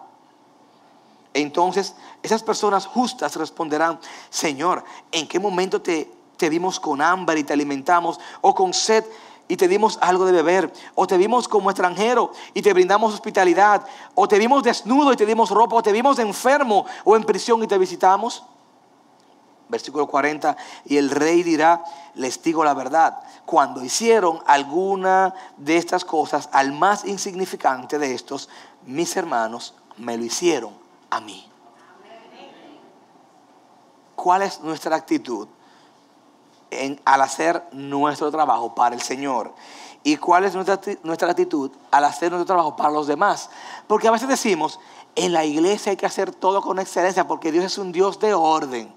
Entonces 1.33 1.95
esas 2.21 2.43
personas 2.43 2.85
justas 2.85 3.37
responderán, 3.37 3.97
Señor, 4.29 4.83
¿en 5.13 5.29
qué 5.29 5.39
momento 5.39 5.81
te, 5.81 6.11
te 6.35 6.49
vimos 6.49 6.77
con 6.77 7.01
hambre 7.01 7.39
y 7.39 7.45
te 7.45 7.53
alimentamos 7.53 8.19
o 8.41 8.53
con 8.53 8.73
sed 8.73 9.05
y 9.47 9.57
te 9.57 9.67
dimos 9.67 9.97
algo 10.01 10.25
de 10.25 10.31
beber, 10.31 10.73
o 10.95 11.07
te 11.07 11.17
vimos 11.17 11.47
como 11.47 11.69
extranjero 11.69 12.31
y 12.53 12.61
te 12.61 12.73
brindamos 12.73 13.13
hospitalidad, 13.13 13.85
o 14.15 14.27
te 14.27 14.39
vimos 14.39 14.63
desnudo 14.63 15.13
y 15.13 15.15
te 15.15 15.25
dimos 15.25 15.49
ropa, 15.49 15.77
o 15.77 15.83
te 15.83 15.91
vimos 15.91 16.19
enfermo 16.19 16.85
o 17.03 17.15
en 17.15 17.23
prisión 17.23 17.63
y 17.63 17.67
te 17.67 17.77
visitamos. 17.77 18.43
Versículo 19.69 20.07
40, 20.07 20.55
y 20.85 20.95
el 20.95 21.09
rey 21.09 21.43
dirá, 21.43 21.83
les 22.15 22.41
digo 22.41 22.63
la 22.63 22.73
verdad, 22.73 23.19
cuando 23.45 23.83
hicieron 23.83 24.39
alguna 24.45 25.33
de 25.57 25.75
estas 25.75 26.05
cosas 26.05 26.47
al 26.53 26.71
más 26.71 27.03
insignificante 27.03 27.99
de 27.99 28.13
estos, 28.13 28.49
mis 28.85 29.15
hermanos 29.17 29.73
me 29.97 30.17
lo 30.17 30.23
hicieron 30.23 30.73
a 31.09 31.19
mí. 31.19 31.49
¿Cuál 34.15 34.41
es 34.41 34.61
nuestra 34.61 34.95
actitud 34.95 35.47
al 37.05 37.21
hacer 37.21 37.63
nuestro 37.71 38.31
trabajo 38.31 38.75
para 38.75 38.95
el 38.95 39.01
Señor. 39.01 39.53
¿Y 40.03 40.17
cuál 40.17 40.45
es 40.45 40.55
nuestra, 40.55 40.79
nuestra 41.03 41.31
actitud 41.31 41.71
al 41.91 42.05
hacer 42.05 42.31
nuestro 42.31 42.45
trabajo 42.45 42.75
para 42.75 42.91
los 42.91 43.07
demás? 43.07 43.49
Porque 43.87 44.07
a 44.07 44.11
veces 44.11 44.29
decimos, 44.29 44.79
en 45.15 45.33
la 45.33 45.43
iglesia 45.43 45.89
hay 45.89 45.97
que 45.97 46.05
hacer 46.05 46.31
todo 46.31 46.61
con 46.61 46.79
excelencia 46.79 47.27
porque 47.27 47.51
Dios 47.51 47.65
es 47.65 47.77
un 47.77 47.91
Dios 47.91 48.19
de 48.19 48.33
orden. 48.33 48.93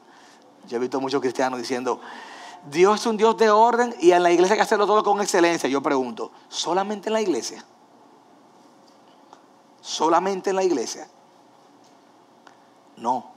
Yo 0.68 0.76
he 0.76 0.80
visto 0.80 1.00
muchos 1.00 1.20
cristianos 1.20 1.58
diciendo, 1.58 2.00
Dios 2.70 3.00
es 3.00 3.06
un 3.06 3.16
Dios 3.16 3.36
de 3.38 3.50
orden 3.50 3.94
y 4.00 4.12
en 4.12 4.22
la 4.22 4.30
iglesia 4.30 4.54
hay 4.54 4.58
que 4.58 4.64
hacerlo 4.64 4.86
todo 4.86 5.02
con 5.02 5.20
excelencia. 5.20 5.68
Yo 5.68 5.82
pregunto, 5.82 6.30
¿solamente 6.48 7.08
en 7.08 7.14
la 7.14 7.22
iglesia? 7.22 7.64
¿Solamente 9.80 10.50
en 10.50 10.56
la 10.56 10.62
iglesia? 10.62 11.08
No, 12.96 13.30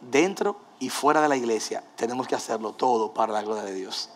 dentro 0.00 0.65
y 0.78 0.90
fuera 0.90 1.22
de 1.22 1.28
la 1.28 1.36
iglesia, 1.36 1.82
tenemos 1.96 2.26
que 2.26 2.34
hacerlo 2.34 2.72
todo 2.72 3.12
para 3.12 3.32
la 3.32 3.42
gloria 3.42 3.62
de 3.62 3.74
Dios. 3.74 4.10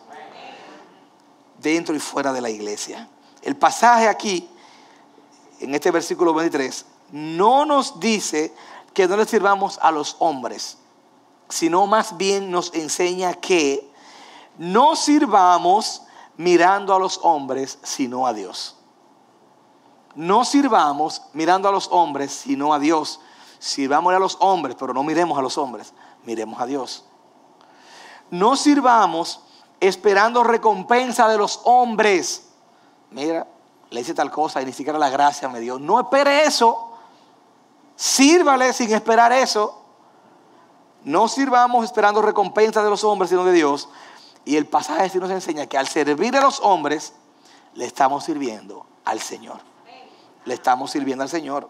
Dentro 1.57 1.95
y 1.95 1.99
fuera 1.99 2.33
de 2.33 2.41
la 2.41 2.49
iglesia. 2.49 3.07
El 3.41 3.55
pasaje 3.55 4.07
aquí, 4.07 4.49
en 5.59 5.73
este 5.73 5.91
versículo 5.91 6.33
23, 6.33 6.85
no 7.11 7.65
nos 7.65 7.99
dice 7.99 8.53
que 8.93 9.07
no 9.07 9.17
le 9.17 9.25
sirvamos 9.25 9.79
a 9.81 9.91
los 9.91 10.15
hombres, 10.19 10.77
sino 11.49 11.87
más 11.87 12.17
bien 12.17 12.51
nos 12.51 12.73
enseña 12.73 13.33
que 13.33 13.89
no 14.57 14.95
sirvamos 14.95 16.03
mirando 16.37 16.95
a 16.95 16.99
los 16.99 17.19
hombres, 17.23 17.79
sino 17.83 18.27
a 18.27 18.33
Dios. 18.33 18.77
No 20.13 20.45
sirvamos 20.45 21.21
mirando 21.33 21.69
a 21.69 21.71
los 21.71 21.87
hombres, 21.91 22.31
sino 22.31 22.73
a 22.73 22.79
Dios. 22.79 23.19
Sirvamos 23.59 24.13
a 24.13 24.19
los 24.19 24.37
hombres, 24.39 24.75
pero 24.79 24.93
no 24.93 25.03
miremos 25.03 25.37
a 25.37 25.41
los 25.41 25.57
hombres 25.57 25.93
miremos 26.25 26.59
a 26.59 26.65
Dios. 26.65 27.05
No 28.29 28.55
sirvamos 28.55 29.41
esperando 29.79 30.43
recompensa 30.43 31.27
de 31.27 31.37
los 31.37 31.61
hombres. 31.65 32.49
Mira, 33.09 33.47
le 33.89 34.01
hice 34.01 34.13
tal 34.13 34.31
cosa 34.31 34.61
y 34.61 34.65
ni 34.65 34.73
siquiera 34.73 34.97
la 34.97 35.09
gracia 35.09 35.49
me 35.49 35.59
dio. 35.59 35.79
No 35.79 35.99
espere 35.99 36.45
eso. 36.45 36.93
Sírvale 37.95 38.71
sin 38.73 38.93
esperar 38.93 39.33
eso. 39.33 39.81
No 41.03 41.27
sirvamos 41.27 41.83
esperando 41.83 42.21
recompensa 42.21 42.83
de 42.83 42.89
los 42.89 43.03
hombres, 43.03 43.29
sino 43.29 43.43
de 43.43 43.51
Dios. 43.51 43.89
Y 44.45 44.55
el 44.55 44.65
pasaje 44.65 45.09
sí 45.09 45.17
nos 45.19 45.29
enseña 45.29 45.65
que 45.65 45.77
al 45.77 45.87
servir 45.87 46.35
a 46.37 46.41
los 46.41 46.59
hombres, 46.61 47.13
le 47.73 47.85
estamos 47.85 48.23
sirviendo 48.23 48.85
al 49.05 49.19
Señor. 49.19 49.59
Le 50.45 50.53
estamos 50.53 50.91
sirviendo 50.91 51.23
al 51.23 51.29
Señor. 51.29 51.69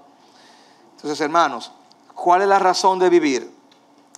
Entonces, 0.95 1.19
hermanos, 1.21 1.71
¿cuál 2.13 2.41
es 2.43 2.47
la 2.47 2.59
razón 2.59 2.99
de 2.99 3.09
vivir 3.09 3.60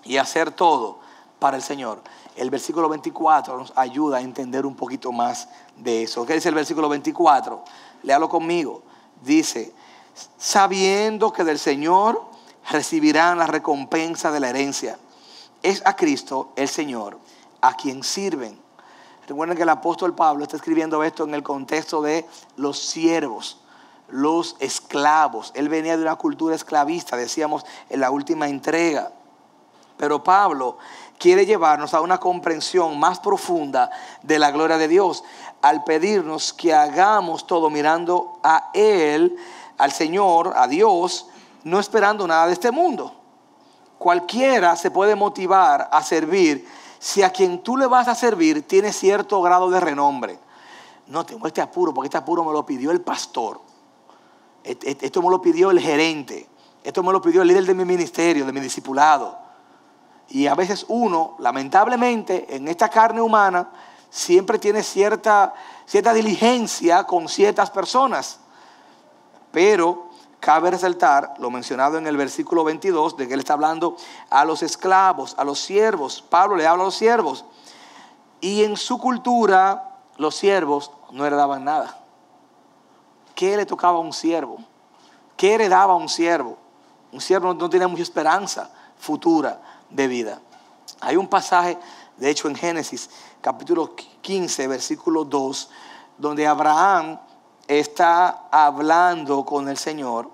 y 0.03 0.17
hacer 0.17 0.51
todo 0.51 0.99
para 1.39 1.57
el 1.57 1.63
Señor? 1.63 2.01
El 2.35 2.49
versículo 2.49 2.89
24 2.89 3.57
nos 3.57 3.73
ayuda 3.75 4.17
a 4.17 4.21
entender 4.21 4.65
un 4.65 4.75
poquito 4.75 5.11
más 5.11 5.49
de 5.77 6.03
eso. 6.03 6.25
¿Qué 6.25 6.33
dice 6.33 6.49
el 6.49 6.55
versículo 6.55 6.89
24? 6.89 7.63
Léalo 8.03 8.27
conmigo. 8.27 8.81
Dice, 9.23 9.73
sabiendo 10.37 11.31
que 11.31 11.43
del 11.43 11.59
Señor 11.59 12.21
recibirán 12.69 13.37
la 13.37 13.47
recompensa 13.47 14.31
de 14.31 14.39
la 14.39 14.49
herencia. 14.49 14.97
Es 15.61 15.81
a 15.85 15.95
Cristo 15.95 16.51
el 16.55 16.67
Señor 16.67 17.17
a 17.61 17.75
quien 17.75 18.03
sirven. 18.03 18.59
Recuerden 19.27 19.55
que 19.55 19.63
el 19.63 19.69
apóstol 19.69 20.13
Pablo 20.13 20.43
está 20.43 20.57
escribiendo 20.57 21.03
esto 21.03 21.23
en 21.23 21.33
el 21.33 21.43
contexto 21.43 22.01
de 22.01 22.25
los 22.57 22.77
siervos, 22.79 23.61
los 24.09 24.57
esclavos. 24.59 25.51
Él 25.55 25.69
venía 25.69 25.95
de 25.95 26.03
una 26.03 26.17
cultura 26.17 26.55
esclavista, 26.55 27.15
decíamos 27.15 27.65
en 27.89 28.01
la 28.01 28.11
última 28.11 28.49
entrega. 28.49 29.13
Pero 30.03 30.21
Pablo 30.21 30.79
quiere 31.17 31.45
llevarnos 31.45 31.93
a 31.93 32.01
una 32.01 32.19
comprensión 32.19 32.99
más 32.99 33.21
profunda 33.21 33.89
de 34.21 34.37
la 34.37 34.51
gloria 34.51 34.77
de 34.77 34.89
Dios 34.89 35.23
al 35.61 35.85
pedirnos 35.85 36.51
que 36.51 36.73
hagamos 36.73 37.47
todo 37.47 37.69
mirando 37.69 38.37
a 38.43 38.69
Él, 38.73 39.33
al 39.77 39.93
Señor, 39.93 40.55
a 40.57 40.67
Dios, 40.67 41.27
no 41.63 41.79
esperando 41.79 42.27
nada 42.27 42.47
de 42.47 42.51
este 42.51 42.69
mundo. 42.69 43.15
Cualquiera 43.97 44.75
se 44.75 44.91
puede 44.91 45.15
motivar 45.15 45.87
a 45.89 46.03
servir 46.03 46.67
si 46.99 47.23
a 47.23 47.29
quien 47.29 47.63
tú 47.63 47.77
le 47.77 47.87
vas 47.87 48.09
a 48.09 48.15
servir 48.15 48.67
tiene 48.67 48.91
cierto 48.91 49.41
grado 49.41 49.69
de 49.69 49.79
renombre. 49.79 50.37
No 51.07 51.25
tengo 51.25 51.47
este 51.47 51.61
apuro 51.61 51.93
porque 51.93 52.07
este 52.07 52.17
apuro 52.17 52.43
me 52.43 52.51
lo 52.51 52.65
pidió 52.65 52.91
el 52.91 52.99
pastor. 52.99 53.61
Esto 54.65 55.21
me 55.21 55.29
lo 55.29 55.41
pidió 55.41 55.71
el 55.71 55.79
gerente. 55.79 56.49
Esto 56.83 57.01
me 57.03 57.13
lo 57.13 57.21
pidió 57.21 57.41
el 57.41 57.47
líder 57.47 57.65
de 57.65 57.73
mi 57.73 57.85
ministerio, 57.85 58.45
de 58.45 58.51
mi 58.51 58.59
discipulado. 58.59 59.42
Y 60.29 60.47
a 60.47 60.55
veces 60.55 60.85
uno, 60.87 61.35
lamentablemente, 61.39 62.55
en 62.55 62.67
esta 62.67 62.89
carne 62.89 63.21
humana, 63.21 63.69
siempre 64.09 64.59
tiene 64.59 64.83
cierta, 64.83 65.53
cierta 65.85 66.13
diligencia 66.13 67.03
con 67.05 67.27
ciertas 67.27 67.69
personas. 67.69 68.39
Pero 69.51 70.13
Cabe 70.43 70.71
resaltar 70.71 71.35
lo 71.39 71.49
mencionado 71.49 71.97
en 71.97 72.05
el 72.05 72.17
versículo 72.17 72.65
22 72.65 73.15
de 73.15 73.29
que 73.29 73.33
él 73.33 73.39
está 73.39 73.53
hablando 73.53 73.95
a 74.29 74.43
los 74.43 74.61
esclavos, 74.61 75.35
a 75.37 75.45
los 75.45 75.57
siervos. 75.57 76.21
Pablo 76.21 76.57
le 76.57 76.67
habla 76.67 76.83
a 76.83 76.87
los 76.87 76.95
siervos. 76.95 77.45
Y 78.41 78.65
en 78.65 78.75
su 78.75 78.97
cultura 78.97 79.99
los 80.17 80.35
siervos 80.35 80.91
no 81.11 81.25
heredaban 81.25 81.63
nada. 81.63 81.97
¿Qué 83.33 83.55
le 83.55 83.65
tocaba 83.65 83.99
a 83.99 84.01
un 84.01 84.11
siervo? 84.11 84.57
¿Qué 85.37 85.53
heredaba 85.53 85.93
a 85.93 85.95
un 85.95 86.09
siervo? 86.09 86.57
Un 87.13 87.21
siervo 87.21 87.53
no 87.53 87.69
tiene 87.69 87.87
mucha 87.87 88.03
esperanza 88.03 88.69
futura 88.97 89.61
de 89.93 90.07
vida. 90.07 90.41
Hay 90.99 91.15
un 91.15 91.27
pasaje, 91.27 91.77
de 92.17 92.29
hecho 92.29 92.47
en 92.47 92.55
Génesis 92.55 93.09
capítulo 93.41 93.95
15, 94.21 94.67
versículo 94.67 95.25
2, 95.25 95.69
donde 96.17 96.47
Abraham 96.47 97.19
está 97.67 98.47
hablando 98.51 99.45
con 99.45 99.69
el 99.69 99.77
Señor 99.77 100.29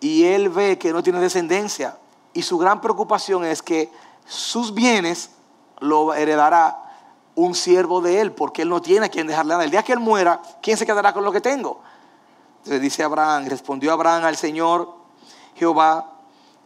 y 0.00 0.24
él 0.24 0.48
ve 0.48 0.78
que 0.78 0.92
no 0.92 1.02
tiene 1.02 1.20
descendencia 1.20 1.98
y 2.32 2.42
su 2.42 2.58
gran 2.58 2.80
preocupación 2.80 3.44
es 3.44 3.62
que 3.62 3.90
sus 4.26 4.74
bienes 4.74 5.30
lo 5.78 6.14
heredará 6.14 6.82
un 7.34 7.54
siervo 7.54 8.00
de 8.00 8.20
él 8.20 8.32
porque 8.32 8.62
él 8.62 8.68
no 8.68 8.80
tiene 8.80 9.06
a 9.06 9.08
quien 9.08 9.26
dejarle 9.26 9.52
nada. 9.52 9.64
El 9.64 9.70
día 9.70 9.82
que 9.82 9.92
él 9.92 10.00
muera, 10.00 10.40
¿quién 10.62 10.76
se 10.76 10.86
quedará 10.86 11.12
con 11.12 11.24
lo 11.24 11.32
que 11.32 11.40
tengo? 11.40 11.80
Entonces 12.58 12.80
dice 12.80 13.02
Abraham, 13.02 13.46
respondió 13.46 13.92
Abraham 13.92 14.24
al 14.24 14.36
Señor 14.36 14.94
Jehová, 15.54 16.12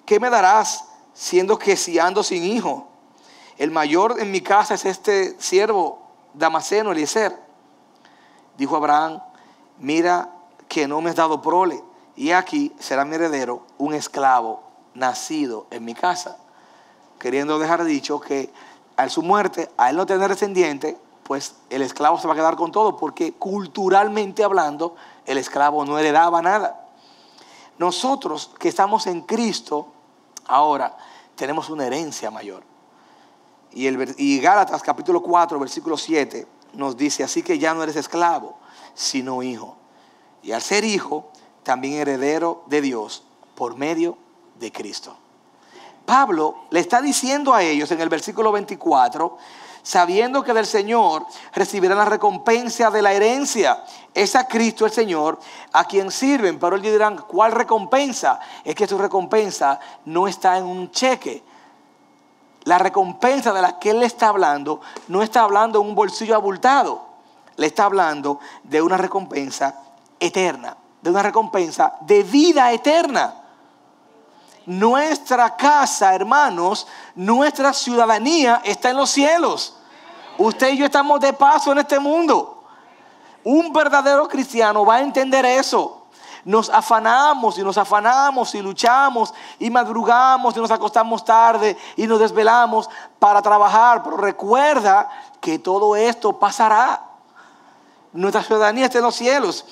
¿qué 0.07 0.18
me 0.18 0.31
darás 0.31 0.89
siendo 1.20 1.59
que 1.59 1.76
si 1.76 1.98
ando 1.98 2.22
sin 2.22 2.44
hijo? 2.44 2.88
El 3.59 3.70
mayor 3.70 4.16
en 4.20 4.30
mi 4.30 4.40
casa 4.40 4.72
es 4.72 4.87
este 4.87 5.38
siervo 5.38 5.98
Damaseno, 6.33 6.92
Eliezer. 6.92 7.38
Dijo 8.56 8.74
Abraham, 8.74 9.20
mira 9.78 10.30
que 10.66 10.88
no 10.88 11.02
me 11.02 11.11
has 11.11 11.16
dado 11.16 11.42
prole, 11.42 11.85
y 12.16 12.30
aquí 12.30 12.74
será 12.78 13.04
mi 13.04 13.16
heredero 13.16 13.66
un 13.76 13.92
esclavo 13.92 14.62
nacido 14.94 15.66
en 15.70 15.85
mi 15.85 15.92
casa. 15.92 16.38
Queriendo 17.18 17.59
dejar 17.59 17.85
dicho 17.85 18.18
que 18.18 18.50
a 18.96 19.06
su 19.11 19.20
muerte, 19.20 19.70
a 19.76 19.90
él 19.90 19.96
no 19.96 20.06
tener 20.06 20.30
descendiente, 20.30 20.96
pues 21.24 21.56
el 21.68 21.83
esclavo 21.83 22.18
se 22.18 22.28
va 22.28 22.33
a 22.33 22.37
quedar 22.37 22.56
con 22.56 22.72
todo, 22.72 22.96
porque 22.96 23.35
culturalmente 23.35 24.42
hablando, 24.42 24.96
el 25.26 25.37
esclavo 25.37 25.85
no 25.85 25.98
heredaba 25.98 26.40
nada. 26.40 26.88
Nosotros 27.76 28.52
que 28.59 28.70
estamos 28.70 29.06
en 29.06 29.20
Cristo, 29.20 29.88
ahora 30.46 30.96
tenemos 31.40 31.70
una 31.70 31.87
herencia 31.87 32.31
mayor. 32.31 32.62
Y, 33.72 33.87
el, 33.87 34.14
y 34.18 34.38
Gálatas 34.40 34.83
capítulo 34.83 35.22
4, 35.22 35.59
versículo 35.59 35.96
7 35.96 36.46
nos 36.74 36.98
dice, 36.98 37.24
así 37.24 37.42
que 37.42 37.59
ya 37.59 37.72
no 37.72 37.83
eres 37.83 37.96
esclavo, 37.96 38.59
sino 38.92 39.42
hijo. 39.42 39.74
Y 40.42 40.53
al 40.53 40.61
ser 40.61 40.85
hijo, 40.85 41.33
también 41.62 41.94
heredero 41.94 42.62
de 42.66 42.83
Dios 42.83 43.24
por 43.55 43.79
medio 43.79 44.18
de 44.59 44.70
Cristo. 44.70 45.16
Pablo 46.05 46.57
le 46.68 46.81
está 46.81 47.00
diciendo 47.00 47.55
a 47.55 47.62
ellos 47.62 47.90
en 47.90 48.03
el 48.03 48.11
versículo 48.11 48.53
24, 48.53 49.38
sabiendo 49.83 50.43
que 50.43 50.53
del 50.53 50.66
Señor 50.66 51.27
recibirán 51.53 51.99
la 51.99 52.05
recompensa 52.05 52.90
de 52.90 53.03
la 53.03 53.12
herencia. 53.12 53.85
Es 54.14 54.37
a 54.37 54.47
Cristo 54.47 54.87
el 54.87 54.93
Señor 54.93 55.38
a 55.73 55.85
quien 55.85 56.11
sirven. 56.11 56.59
Pero 56.59 56.77
ellos 56.77 56.93
dirán, 56.93 57.16
¿cuál 57.29 57.53
recompensa? 57.53 58.40
Es 58.64 58.75
que 58.75 58.87
su 58.87 58.99
recompensa 58.99 59.79
no 60.05 60.29
está 60.29 60.59
en 60.59 60.64
un 60.64 60.90
cheque. 60.90 61.43
La 62.64 62.79
recompensa 62.79 63.53
de 63.53 63.62
la 63.62 63.79
que 63.79 63.90
él 63.90 64.03
está 64.03 64.29
hablando 64.29 64.81
no 65.09 65.23
está 65.23 65.43
hablando 65.43 65.81
en 65.81 65.88
un 65.88 65.95
bolsillo 65.95 66.35
abultado. 66.35 67.09
Le 67.57 67.66
está 67.66 67.85
hablando 67.85 68.38
de 68.64 68.83
una 68.83 68.97
recompensa 68.97 69.75
eterna, 70.19 70.77
de 71.01 71.11
una 71.11 71.23
recompensa 71.23 71.97
de 72.03 72.23
vida 72.23 72.71
eterna. 72.73 73.39
Nuestra 74.66 75.57
casa, 75.57 76.14
hermanos, 76.14 76.87
nuestra 77.14 77.73
ciudadanía 77.73 78.61
está 78.64 78.90
en 78.90 78.96
los 78.99 79.11
cielos. 79.11 79.77
Usted 80.38 80.70
y 80.70 80.79
yo 80.79 80.87
estamos 80.87 81.20
de 81.20 81.33
paso 81.33 81.73
en 81.73 81.79
este 81.79 81.99
mundo. 81.99 82.64
Un 83.44 83.73
verdadero 83.73 84.29
cristiano 84.29 84.85
va 84.85 84.96
a 84.96 85.01
entender 85.01 85.44
eso. 85.46 86.07
Nos 86.44 86.70
afanamos 86.70 87.59
y 87.59 87.62
nos 87.62 87.77
afanamos 87.77 88.55
y 88.55 88.62
luchamos 88.62 89.35
y 89.59 89.68
madrugamos 89.70 90.57
y 90.57 90.61
nos 90.61 90.70
acostamos 90.70 91.25
tarde 91.25 91.77
y 91.96 92.07
nos 92.07 92.20
desvelamos 92.20 92.88
para 93.18 93.42
trabajar. 93.42 94.03
Pero 94.03 94.16
recuerda 94.16 95.09
que 95.40 95.59
todo 95.59 95.96
esto 95.96 96.38
pasará. 96.38 97.03
Nuestra 98.12 98.42
ciudadanía 98.42 98.87
está 98.87 98.99
en 98.99 99.05
los 99.05 99.16
cielos 99.16 99.64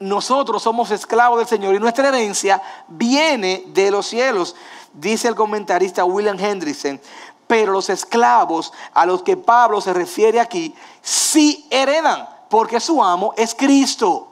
nosotros 0.00 0.62
somos 0.62 0.90
esclavos 0.90 1.38
del 1.38 1.46
Señor 1.46 1.74
y 1.74 1.78
nuestra 1.78 2.08
herencia 2.08 2.60
viene 2.88 3.64
de 3.68 3.90
los 3.90 4.06
cielos. 4.06 4.54
Dice 4.92 5.28
el 5.28 5.34
comentarista 5.34 6.04
William 6.04 6.38
Hendrickson, 6.38 7.00
pero 7.46 7.72
los 7.72 7.88
esclavos 7.90 8.72
a 8.92 9.06
los 9.06 9.22
que 9.22 9.36
Pablo 9.36 9.80
se 9.80 9.92
refiere 9.92 10.40
aquí 10.40 10.74
sí 11.00 11.66
heredan, 11.70 12.28
porque 12.48 12.80
su 12.80 13.02
amo 13.02 13.34
es 13.36 13.54
Cristo. 13.54 14.28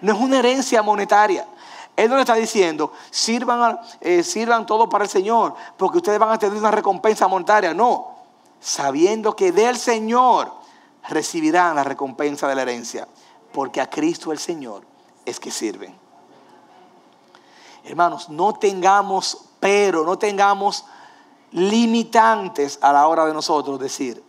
No 0.00 0.14
es 0.14 0.20
una 0.20 0.38
herencia 0.38 0.82
monetaria. 0.82 1.46
Él 1.96 2.08
no 2.08 2.16
le 2.16 2.22
está 2.22 2.34
diciendo, 2.34 2.92
sirvan, 3.10 3.78
eh, 4.00 4.22
sirvan 4.22 4.64
todo 4.64 4.88
para 4.88 5.04
el 5.04 5.10
Señor, 5.10 5.54
porque 5.76 5.98
ustedes 5.98 6.18
van 6.18 6.30
a 6.30 6.38
tener 6.38 6.56
una 6.56 6.70
recompensa 6.70 7.28
monetaria. 7.28 7.74
No, 7.74 8.16
sabiendo 8.58 9.36
que 9.36 9.52
del 9.52 9.76
Señor 9.76 10.52
recibirán 11.08 11.76
la 11.76 11.84
recompensa 11.84 12.48
de 12.48 12.54
la 12.54 12.62
herencia 12.62 13.06
porque 13.52 13.80
a 13.80 13.88
Cristo 13.88 14.32
el 14.32 14.38
Señor 14.38 14.84
es 15.24 15.40
que 15.40 15.50
sirven. 15.50 15.98
Hermanos, 17.84 18.28
no 18.28 18.54
tengamos 18.54 19.46
pero, 19.58 20.04
no 20.04 20.18
tengamos 20.18 20.84
limitantes 21.52 22.78
a 22.80 22.92
la 22.92 23.06
hora 23.06 23.26
de 23.26 23.34
nosotros 23.34 23.78
decir, 23.78 24.22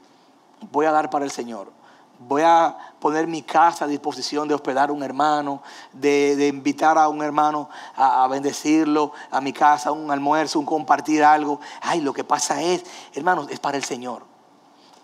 voy 0.72 0.86
a 0.86 0.92
dar 0.92 1.10
para 1.10 1.26
el 1.26 1.32
Señor, 1.32 1.72
voy 2.20 2.42
a 2.44 2.78
poner 3.00 3.28
mi 3.28 3.42
casa 3.42 3.86
a 3.86 3.88
disposición 3.88 4.48
de 4.48 4.54
hospedar 4.54 4.90
a 4.90 4.94
un 4.94 5.04
hermano, 5.04 5.62
de, 5.94 6.48
invitar 6.48 6.98
a 6.98 7.08
un 7.08 7.24
hermano 7.24 7.70
a, 7.96 8.24
a, 8.24 8.28
bendecirlo, 8.28 9.14
a 9.32 9.42
mi 9.42 9.54
casa, 9.54 9.92
un 9.92 10.12
almuerzo, 10.12 10.60
un 10.60 10.66
compartir 10.66 11.24
algo. 11.24 11.60
Ay, 11.82 12.02
lo 12.02 12.14
que 12.14 12.24
pasa 12.24 12.62
es, 12.62 12.86
hermanos, 13.14 13.48
es 13.50 13.60
para 13.60 13.78
el 13.78 13.84
Señor. 13.84 14.24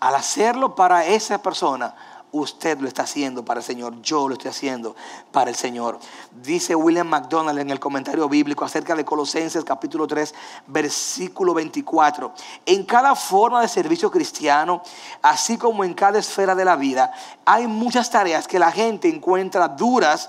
Al 0.00 0.14
hacerlo 0.14 0.76
para 0.76 1.06
esa 1.06 1.42
persona, 1.42 1.94
Usted 2.30 2.78
lo 2.78 2.88
está 2.88 3.04
haciendo 3.04 3.42
para 3.42 3.60
el 3.60 3.64
Señor, 3.64 4.02
yo 4.02 4.28
lo 4.28 4.34
estoy 4.34 4.50
haciendo 4.50 4.94
para 5.32 5.48
el 5.48 5.56
Señor. 5.56 5.98
Dice 6.30 6.74
William 6.74 7.08
McDonald 7.08 7.58
en 7.58 7.70
el 7.70 7.80
comentario 7.80 8.28
bíblico 8.28 8.66
acerca 8.66 8.94
de 8.94 9.04
Colosenses 9.04 9.64
capítulo 9.64 10.06
3, 10.06 10.34
versículo 10.66 11.54
24. 11.54 12.34
En 12.66 12.84
cada 12.84 13.14
forma 13.14 13.62
de 13.62 13.68
servicio 13.68 14.10
cristiano, 14.10 14.82
así 15.22 15.56
como 15.56 15.84
en 15.84 15.94
cada 15.94 16.18
esfera 16.18 16.54
de 16.54 16.66
la 16.66 16.76
vida, 16.76 17.12
hay 17.46 17.66
muchas 17.66 18.10
tareas 18.10 18.46
que 18.46 18.58
la 18.58 18.72
gente 18.72 19.08
encuentra 19.08 19.66
duras 19.66 20.28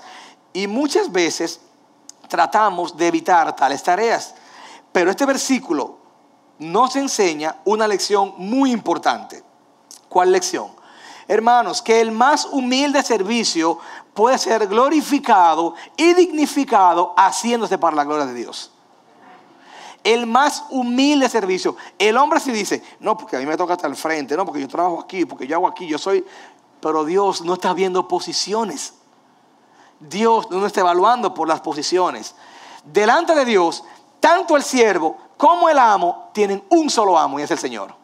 y 0.54 0.66
muchas 0.66 1.12
veces 1.12 1.60
tratamos 2.28 2.96
de 2.96 3.08
evitar 3.08 3.54
tales 3.54 3.82
tareas. 3.82 4.34
Pero 4.90 5.10
este 5.10 5.26
versículo 5.26 5.98
nos 6.58 6.96
enseña 6.96 7.56
una 7.64 7.86
lección 7.86 8.34
muy 8.38 8.72
importante. 8.72 9.42
¿Cuál 10.08 10.32
lección? 10.32 10.79
Hermanos, 11.30 11.80
que 11.80 12.00
el 12.00 12.10
más 12.10 12.44
humilde 12.46 13.04
servicio 13.04 13.78
puede 14.14 14.36
ser 14.36 14.66
glorificado 14.66 15.74
y 15.96 16.12
dignificado 16.12 17.14
haciéndose 17.16 17.78
para 17.78 17.94
la 17.94 18.04
gloria 18.04 18.26
de 18.26 18.34
Dios. 18.34 18.72
El 20.02 20.26
más 20.26 20.64
humilde 20.70 21.28
servicio. 21.28 21.76
El 21.98 22.16
hombre 22.16 22.40
si 22.40 22.50
dice, 22.50 22.82
no, 22.98 23.16
porque 23.16 23.36
a 23.36 23.38
mí 23.38 23.46
me 23.46 23.56
toca 23.56 23.74
estar 23.74 23.88
al 23.88 23.96
frente, 23.96 24.36
no, 24.36 24.44
porque 24.44 24.60
yo 24.60 24.66
trabajo 24.66 24.98
aquí, 24.98 25.24
porque 25.24 25.46
yo 25.46 25.56
hago 25.56 25.68
aquí, 25.68 25.86
yo 25.86 25.98
soy... 25.98 26.24
Pero 26.80 27.04
Dios 27.04 27.42
no 27.42 27.54
está 27.54 27.74
viendo 27.74 28.08
posiciones. 28.08 28.94
Dios 30.00 30.50
no 30.50 30.66
está 30.66 30.80
evaluando 30.80 31.32
por 31.32 31.46
las 31.46 31.60
posiciones. 31.60 32.34
Delante 32.84 33.34
de 33.36 33.44
Dios, 33.44 33.84
tanto 34.18 34.56
el 34.56 34.64
siervo 34.64 35.16
como 35.36 35.68
el 35.68 35.78
amo 35.78 36.30
tienen 36.32 36.64
un 36.70 36.90
solo 36.90 37.16
amo 37.16 37.38
y 37.38 37.42
es 37.42 37.50
el 37.50 37.58
Señor. 37.58 37.94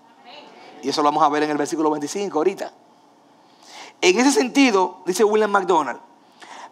Y 0.82 0.90
eso 0.90 1.02
lo 1.02 1.08
vamos 1.08 1.24
a 1.24 1.28
ver 1.30 1.42
en 1.42 1.50
el 1.50 1.56
versículo 1.56 1.90
25 1.90 2.38
ahorita. 2.38 2.72
En 4.00 4.18
ese 4.18 4.32
sentido, 4.32 4.98
dice 5.06 5.24
William 5.24 5.50
McDonald, 5.50 6.00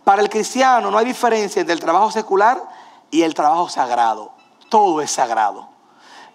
para 0.05 0.21
el 0.21 0.29
cristiano 0.29 0.91
no 0.91 0.99
hay 0.99 1.07
diferencia 1.07 1.61
entre 1.61 1.73
el 1.73 1.81
trabajo 1.81 2.11
secular 2.11 2.63
y 3.11 3.23
el 3.23 3.35
trabajo 3.35 3.69
sagrado. 3.69 4.33
Todo 4.69 5.01
es 5.01 5.11
sagrado. 5.11 5.69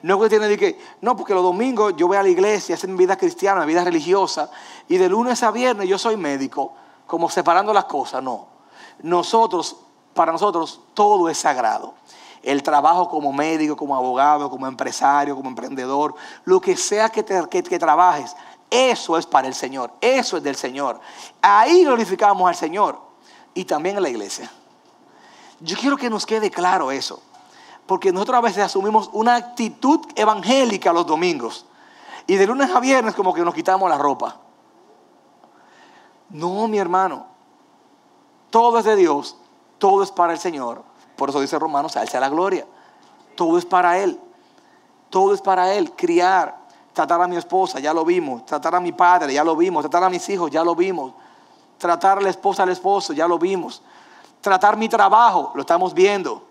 No 0.01 0.15
es 0.15 0.21
que 0.21 0.39
tiene 0.39 0.57
que, 0.57 0.79
no, 1.01 1.15
porque 1.15 1.33
los 1.33 1.43
domingos 1.43 1.93
yo 1.97 2.07
voy 2.07 2.17
a 2.17 2.23
la 2.23 2.29
iglesia, 2.29 2.75
hacer 2.75 2.89
mi 2.89 2.97
vida 2.97 3.17
cristiana, 3.17 3.61
mi 3.61 3.67
vida 3.67 3.83
religiosa, 3.83 4.49
y 4.87 4.97
de 4.97 5.09
lunes 5.09 5.43
a 5.43 5.51
viernes 5.51 5.89
yo 5.89 5.97
soy 5.97 6.15
médico, 6.15 6.73
como 7.05 7.29
separando 7.29 7.73
las 7.73 7.85
cosas. 7.85 8.23
No. 8.23 8.47
Nosotros, 9.03 9.75
para 10.13 10.31
nosotros, 10.31 10.81
todo 10.93 11.29
es 11.29 11.37
sagrado. 11.37 11.93
El 12.41 12.63
trabajo 12.63 13.09
como 13.09 13.33
médico, 13.33 13.75
como 13.75 13.95
abogado, 13.95 14.49
como 14.49 14.67
empresario, 14.67 15.35
como 15.35 15.49
emprendedor, 15.49 16.15
lo 16.45 16.61
que 16.61 16.77
sea 16.77 17.09
que, 17.09 17.25
que 17.25 17.79
trabajes, 17.79 18.35
eso 18.69 19.17
es 19.17 19.25
para 19.25 19.47
el 19.47 19.53
Señor, 19.53 19.91
eso 20.01 20.37
es 20.37 20.43
del 20.43 20.55
Señor. 20.55 20.99
Ahí 21.41 21.83
glorificamos 21.83 22.47
al 22.47 22.55
Señor 22.55 22.99
y 23.53 23.65
también 23.65 23.97
en 23.97 24.03
la 24.03 24.09
iglesia. 24.09 24.51
Yo 25.59 25.77
quiero 25.77 25.97
que 25.97 26.09
nos 26.09 26.25
quede 26.25 26.49
claro 26.49 26.91
eso, 26.91 27.21
porque 27.85 28.11
nosotros 28.11 28.37
a 28.37 28.41
veces 28.41 28.63
asumimos 28.63 29.09
una 29.13 29.35
actitud 29.35 29.99
evangélica 30.15 30.93
los 30.93 31.05
domingos 31.05 31.65
y 32.27 32.35
de 32.35 32.45
lunes 32.45 32.69
a 32.69 32.79
viernes 32.79 33.15
como 33.15 33.33
que 33.33 33.43
nos 33.43 33.53
quitamos 33.53 33.89
la 33.89 33.97
ropa. 33.97 34.37
No, 36.29 36.67
mi 36.67 36.77
hermano, 36.77 37.25
todo 38.51 38.77
es 38.77 38.85
de 38.85 38.95
Dios, 38.95 39.35
todo 39.79 40.03
es 40.03 40.11
para 40.11 40.33
el 40.33 40.39
Señor. 40.39 40.83
Por 41.15 41.29
eso 41.29 41.41
dice 41.41 41.57
Romanos, 41.57 41.97
alza 41.97 42.19
la 42.19 42.29
gloria. 42.29 42.65
Todo 43.35 43.57
es 43.57 43.65
para 43.65 43.99
Él, 43.99 44.19
todo 45.09 45.33
es 45.33 45.41
para 45.41 45.73
Él, 45.73 45.91
criar, 45.93 46.59
Tratar 46.93 47.21
a 47.21 47.27
mi 47.27 47.37
esposa, 47.37 47.79
ya 47.79 47.93
lo 47.93 48.03
vimos. 48.03 48.45
Tratar 48.45 48.75
a 48.75 48.79
mi 48.79 48.91
padre, 48.91 49.33
ya 49.33 49.43
lo 49.43 49.55
vimos. 49.55 49.83
Tratar 49.83 50.03
a 50.03 50.09
mis 50.09 50.27
hijos, 50.29 50.51
ya 50.51 50.63
lo 50.63 50.75
vimos. 50.75 51.13
Tratar 51.77 52.17
a 52.17 52.21
la 52.21 52.29
esposa 52.29 52.63
al 52.63 52.69
esposo, 52.69 53.13
ya 53.13 53.27
lo 53.27 53.39
vimos. 53.39 53.81
Tratar 54.41 54.77
mi 54.77 54.89
trabajo, 54.89 55.51
lo 55.55 55.61
estamos 55.61 55.93
viendo. 55.93 56.43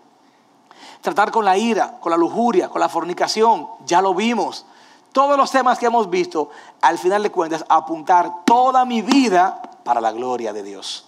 Tratar 1.01 1.31
con 1.31 1.45
la 1.45 1.57
ira, 1.57 1.97
con 1.99 2.11
la 2.11 2.17
lujuria, 2.17 2.69
con 2.69 2.81
la 2.81 2.89
fornicación, 2.89 3.67
ya 3.85 4.01
lo 4.01 4.13
vimos. 4.13 4.65
Todos 5.11 5.37
los 5.37 5.49
temas 5.49 5.79
que 5.79 5.87
hemos 5.87 6.09
visto, 6.09 6.49
al 6.81 6.97
final 6.97 7.23
de 7.23 7.31
cuentas, 7.31 7.65
apuntar 7.69 8.43
toda 8.45 8.85
mi 8.85 9.01
vida 9.01 9.61
para 9.83 10.01
la 10.01 10.11
gloria 10.11 10.53
de 10.53 10.61
Dios. 10.61 11.07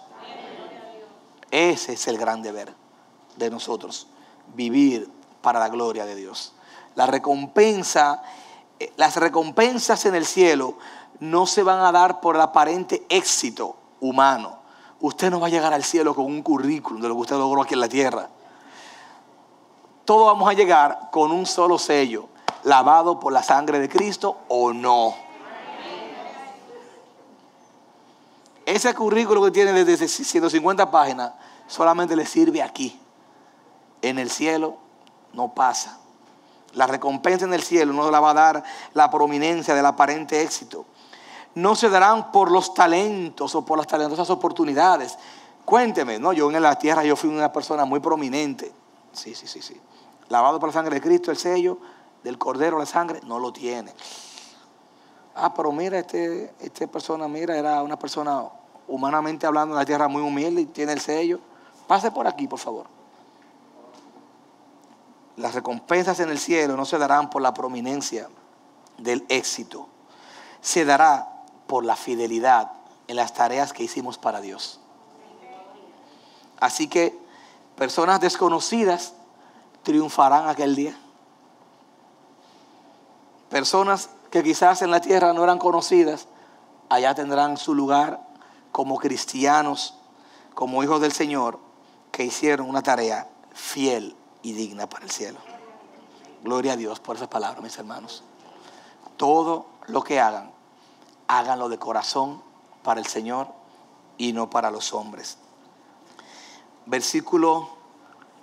Ese 1.52 1.94
es 1.94 2.08
el 2.08 2.18
gran 2.18 2.42
deber 2.42 2.74
de 3.36 3.50
nosotros, 3.50 4.08
vivir 4.56 5.10
para 5.42 5.60
la 5.60 5.70
gloria 5.70 6.06
de 6.06 6.16
Dios. 6.16 6.54
La 6.96 7.06
recompensa 7.06 8.24
las 8.96 9.16
recompensas 9.18 10.06
en 10.06 10.16
el 10.16 10.26
cielo 10.26 10.78
no 11.20 11.46
se 11.46 11.64
van 11.64 11.80
a 11.80 11.92
dar 11.92 12.20
por 12.20 12.36
el 12.36 12.42
aparente 12.42 13.06
éxito 13.10 13.76
humano. 14.00 14.60
Usted 15.00 15.30
no 15.30 15.40
va 15.40 15.48
a 15.48 15.50
llegar 15.50 15.74
al 15.74 15.84
cielo 15.84 16.14
con 16.16 16.26
un 16.26 16.42
currículum 16.42 17.02
de 17.02 17.08
lo 17.08 17.16
que 17.16 17.22
usted 17.22 17.36
logró 17.38 17.62
aquí 17.62 17.74
en 17.74 17.80
la 17.80 17.90
tierra. 17.90 18.30
Todos 20.06 20.28
vamos 20.28 20.50
a 20.50 20.54
llegar 20.54 21.10
con 21.12 21.32
un 21.32 21.46
solo 21.46 21.78
sello, 21.78 22.28
lavado 22.64 23.20
por 23.20 23.32
la 23.32 23.44
sangre 23.44 23.80
de 23.80 23.88
Cristo 23.88 24.40
o 24.48 24.74
no. 24.74 25.14
Ese 28.66 28.94
currículum 28.94 29.46
que 29.46 29.52
tiene 29.52 29.84
desde 29.84 30.08
150 30.08 30.90
páginas 30.92 31.34
solamente 31.68 32.16
le 32.16 32.26
sirve 32.26 32.62
aquí. 32.62 33.00
En 34.02 34.18
el 34.18 34.30
cielo 34.30 34.78
no 35.34 35.54
pasa. 35.54 36.01
La 36.74 36.88
recompensa 36.88 37.46
en 37.46 37.54
el 37.54 37.64
cielo 37.64 37.94
no 37.94 38.10
la 38.10 38.20
va 38.20 38.32
a 38.32 38.34
dar 38.34 38.64
la 38.94 39.10
prominencia 39.10 39.76
del 39.76 39.86
aparente 39.86 40.42
éxito. 40.42 40.86
No 41.56 41.76
se 41.76 41.90
darán 41.90 42.32
por 42.32 42.50
los 42.50 42.74
talentos 42.74 43.56
o 43.56 43.66
por 43.66 43.78
las 43.78 43.88
talentosas 43.88 44.30
oportunidades. 44.30 45.18
Cuénteme, 45.66 46.18
¿no? 46.18 46.34
Yo 46.34 46.50
en 46.50 46.62
la 46.62 46.78
tierra 46.78 47.04
yo 47.04 47.16
fui 47.16 47.30
una 47.30 47.52
persona 47.52 47.86
muy 47.86 48.00
prominente. 48.00 48.72
Sí, 49.12 49.36
sí, 49.36 49.48
sí, 49.48 49.62
sí. 49.62 49.80
Lavado 50.30 50.60
por 50.60 50.70
la 50.70 50.74
sangre 50.74 50.96
de 50.96 51.02
Cristo, 51.02 51.30
el 51.32 51.38
sello 51.38 51.78
del 52.24 52.38
Cordero, 52.38 52.78
la 52.78 52.86
sangre, 52.86 53.20
no 53.26 53.40
lo 53.40 53.52
tiene. 53.52 53.94
Ah, 55.36 55.54
pero 55.54 55.72
mira, 55.72 56.00
este, 56.00 56.54
esta 56.60 56.88
persona, 56.88 57.28
mira, 57.28 57.58
era 57.58 57.82
una 57.84 57.98
persona 57.98 58.44
humanamente 58.88 59.46
hablando 59.46 59.74
en 59.74 59.80
la 59.80 59.86
tierra 59.86 60.08
muy 60.08 60.22
humilde 60.22 60.62
y 60.62 60.66
tiene 60.66 60.94
el 60.94 61.00
sello. 61.00 61.40
Pase 61.88 62.12
por 62.12 62.28
aquí, 62.28 62.48
por 62.48 62.60
favor. 62.60 63.01
Las 65.42 65.56
recompensas 65.56 66.20
en 66.20 66.30
el 66.30 66.38
cielo 66.38 66.78
no 66.78 66.86
se 66.86 67.00
darán 67.00 67.32
por 67.32 67.42
la 67.42 67.52
prominencia 67.52 68.30
del 69.00 69.26
éxito, 69.28 69.88
se 70.62 70.86
dará 70.86 71.30
por 71.66 71.84
la 71.84 71.96
fidelidad 71.96 72.74
en 73.08 73.16
las 73.16 73.34
tareas 73.34 73.74
que 73.74 73.84
hicimos 73.84 74.20
para 74.20 74.40
Dios. 74.40 74.80
Así 76.60 76.88
que 76.88 77.18
personas 77.76 78.22
desconocidas 78.22 79.14
triunfarán 79.82 80.48
aquel 80.48 80.76
día. 80.76 80.96
Personas 83.50 84.12
que 84.30 84.44
quizás 84.44 84.84
en 84.84 84.92
la 84.92 85.02
tierra 85.02 85.34
no 85.34 85.44
eran 85.44 85.58
conocidas, 85.58 86.28
allá 86.88 87.16
tendrán 87.16 87.58
su 87.58 87.74
lugar 87.74 88.22
como 88.72 89.00
cristianos, 89.00 89.96
como 90.54 90.84
hijos 90.84 91.02
del 91.02 91.14
Señor, 91.14 91.58
que 92.12 92.26
hicieron 92.26 92.70
una 92.70 92.84
tarea 92.84 93.28
fiel 93.56 94.16
y 94.44 94.54
digna 94.54 94.88
para 94.88 95.06
el 95.06 95.12
cielo. 95.12 95.40
Gloria 96.44 96.74
a 96.74 96.78
Dios 96.78 97.00
por 97.00 97.16
esa 97.16 97.30
palabra, 97.30 97.62
mis 97.62 97.78
hermanos. 97.78 98.24
Todo 99.18 99.68
lo 99.88 100.04
que 100.04 100.20
hagan, 100.20 100.52
háganlo 101.28 101.70
de 101.70 101.78
corazón 101.78 102.42
para 102.84 103.00
el 103.00 103.06
Señor 103.06 103.48
y 104.18 104.34
no 104.34 104.50
para 104.50 104.72
los 104.72 104.94
hombres. 104.94 105.38
Versículo 106.86 107.70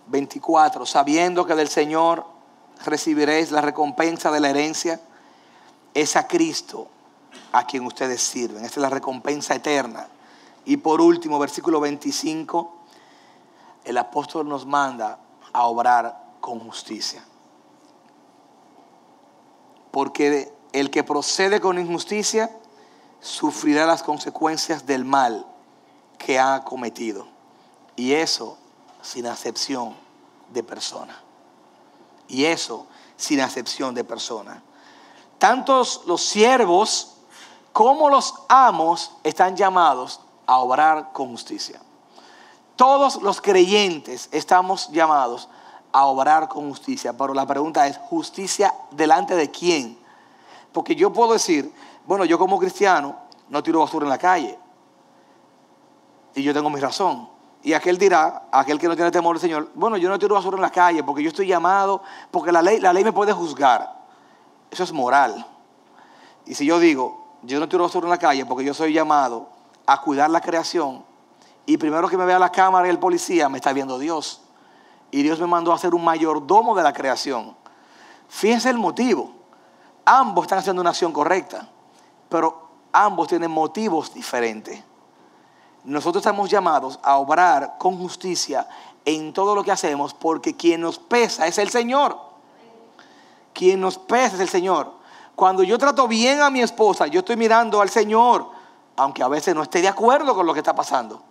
24, 0.06 0.86
sabiendo 0.86 1.44
que 1.44 1.54
del 1.54 1.68
Señor 1.68 2.24
recibiréis 2.84 3.50
la 3.50 3.60
recompensa 3.60 4.30
de 4.30 4.40
la 4.40 4.50
herencia, 4.50 5.00
es 5.94 6.16
a 6.16 6.28
Cristo 6.28 6.88
a 7.52 7.66
quien 7.66 7.84
ustedes 7.84 8.22
sirven. 8.22 8.64
Esta 8.64 8.78
es 8.78 8.82
la 8.82 8.90
recompensa 8.90 9.54
eterna. 9.54 10.08
Y 10.64 10.76
por 10.76 11.00
último, 11.00 11.38
versículo 11.38 11.80
25, 11.80 12.74
el 13.84 13.98
apóstol 13.98 14.48
nos 14.48 14.66
manda 14.66 15.18
a 15.52 15.64
obrar 15.66 16.34
con 16.40 16.60
justicia. 16.60 17.24
Porque 19.90 20.52
el 20.72 20.90
que 20.90 21.04
procede 21.04 21.60
con 21.60 21.78
injusticia 21.78 22.50
sufrirá 23.20 23.86
las 23.86 24.02
consecuencias 24.02 24.86
del 24.86 25.04
mal 25.04 25.46
que 26.18 26.38
ha 26.38 26.64
cometido. 26.64 27.26
Y 27.96 28.12
eso 28.12 28.58
sin 29.02 29.26
acepción 29.26 29.96
de 30.52 30.62
persona. 30.62 31.22
Y 32.28 32.44
eso 32.44 32.86
sin 33.16 33.40
acepción 33.40 33.94
de 33.94 34.04
persona. 34.04 34.62
Tantos 35.38 36.02
los 36.06 36.22
siervos 36.22 37.14
como 37.72 38.10
los 38.10 38.34
amos 38.48 39.12
están 39.22 39.56
llamados 39.56 40.20
a 40.46 40.58
obrar 40.58 41.12
con 41.12 41.30
justicia. 41.30 41.80
Todos 42.78 43.20
los 43.22 43.40
creyentes 43.40 44.28
estamos 44.30 44.88
llamados 44.92 45.48
a 45.90 46.04
obrar 46.04 46.46
con 46.48 46.68
justicia, 46.68 47.12
pero 47.12 47.34
la 47.34 47.44
pregunta 47.44 47.88
es, 47.88 47.98
¿justicia 47.98 48.72
delante 48.92 49.34
de 49.34 49.50
quién? 49.50 49.98
Porque 50.72 50.94
yo 50.94 51.12
puedo 51.12 51.32
decir, 51.32 51.74
bueno, 52.06 52.24
yo 52.24 52.38
como 52.38 52.56
cristiano 52.56 53.16
no 53.48 53.64
tiro 53.64 53.80
basura 53.80 54.04
en 54.04 54.10
la 54.10 54.18
calle, 54.18 54.56
y 56.36 56.42
yo 56.44 56.54
tengo 56.54 56.70
mi 56.70 56.78
razón. 56.78 57.28
Y 57.64 57.72
aquel 57.72 57.98
dirá, 57.98 58.44
aquel 58.52 58.78
que 58.78 58.86
no 58.86 58.94
tiene 58.94 59.10
temor 59.10 59.34
del 59.34 59.40
Señor, 59.40 59.72
bueno, 59.74 59.96
yo 59.96 60.08
no 60.08 60.16
tiro 60.16 60.36
basura 60.36 60.54
en 60.56 60.62
la 60.62 60.70
calle 60.70 61.02
porque 61.02 61.24
yo 61.24 61.30
estoy 61.30 61.48
llamado, 61.48 62.00
porque 62.30 62.52
la 62.52 62.62
ley, 62.62 62.78
la 62.78 62.92
ley 62.92 63.02
me 63.02 63.12
puede 63.12 63.32
juzgar. 63.32 63.92
Eso 64.70 64.84
es 64.84 64.92
moral. 64.92 65.44
Y 66.46 66.54
si 66.54 66.64
yo 66.64 66.78
digo, 66.78 67.26
yo 67.42 67.58
no 67.58 67.68
tiro 67.68 67.82
basura 67.82 68.06
en 68.06 68.10
la 68.10 68.18
calle 68.18 68.46
porque 68.46 68.64
yo 68.64 68.72
soy 68.72 68.92
llamado 68.92 69.48
a 69.84 70.00
cuidar 70.00 70.30
la 70.30 70.40
creación, 70.40 71.07
y 71.68 71.76
primero 71.76 72.08
que 72.08 72.16
me 72.16 72.24
vea 72.24 72.38
la 72.38 72.50
cámara 72.50 72.86
y 72.86 72.90
el 72.90 72.98
policía, 72.98 73.50
me 73.50 73.58
está 73.58 73.74
viendo 73.74 73.98
Dios. 73.98 74.40
Y 75.10 75.22
Dios 75.22 75.38
me 75.38 75.46
mandó 75.46 75.70
a 75.70 75.76
ser 75.76 75.94
un 75.94 76.02
mayordomo 76.02 76.74
de 76.74 76.82
la 76.82 76.94
creación. 76.94 77.54
Fíjense 78.26 78.70
el 78.70 78.78
motivo. 78.78 79.32
Ambos 80.06 80.44
están 80.44 80.60
haciendo 80.60 80.80
una 80.80 80.88
acción 80.88 81.12
correcta, 81.12 81.68
pero 82.30 82.70
ambos 82.90 83.28
tienen 83.28 83.50
motivos 83.50 84.14
diferentes. 84.14 84.82
Nosotros 85.84 86.22
estamos 86.22 86.48
llamados 86.48 86.98
a 87.02 87.18
obrar 87.18 87.76
con 87.76 87.98
justicia 87.98 88.66
en 89.04 89.34
todo 89.34 89.54
lo 89.54 89.62
que 89.62 89.70
hacemos 89.70 90.14
porque 90.14 90.56
quien 90.56 90.80
nos 90.80 90.98
pesa 90.98 91.46
es 91.46 91.58
el 91.58 91.68
Señor. 91.68 92.18
Quien 93.52 93.78
nos 93.78 93.98
pesa 93.98 94.36
es 94.36 94.40
el 94.40 94.48
Señor. 94.48 94.90
Cuando 95.36 95.62
yo 95.62 95.76
trato 95.76 96.08
bien 96.08 96.40
a 96.40 96.48
mi 96.48 96.62
esposa, 96.62 97.08
yo 97.08 97.18
estoy 97.18 97.36
mirando 97.36 97.82
al 97.82 97.90
Señor, 97.90 98.48
aunque 98.96 99.22
a 99.22 99.28
veces 99.28 99.54
no 99.54 99.64
esté 99.64 99.82
de 99.82 99.88
acuerdo 99.88 100.34
con 100.34 100.46
lo 100.46 100.54
que 100.54 100.60
está 100.60 100.74
pasando. 100.74 101.27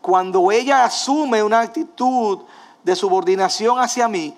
Cuando 0.00 0.50
ella 0.50 0.84
asume 0.84 1.42
una 1.42 1.60
actitud 1.60 2.40
de 2.82 2.96
subordinación 2.96 3.78
hacia 3.78 4.08
mí, 4.08 4.36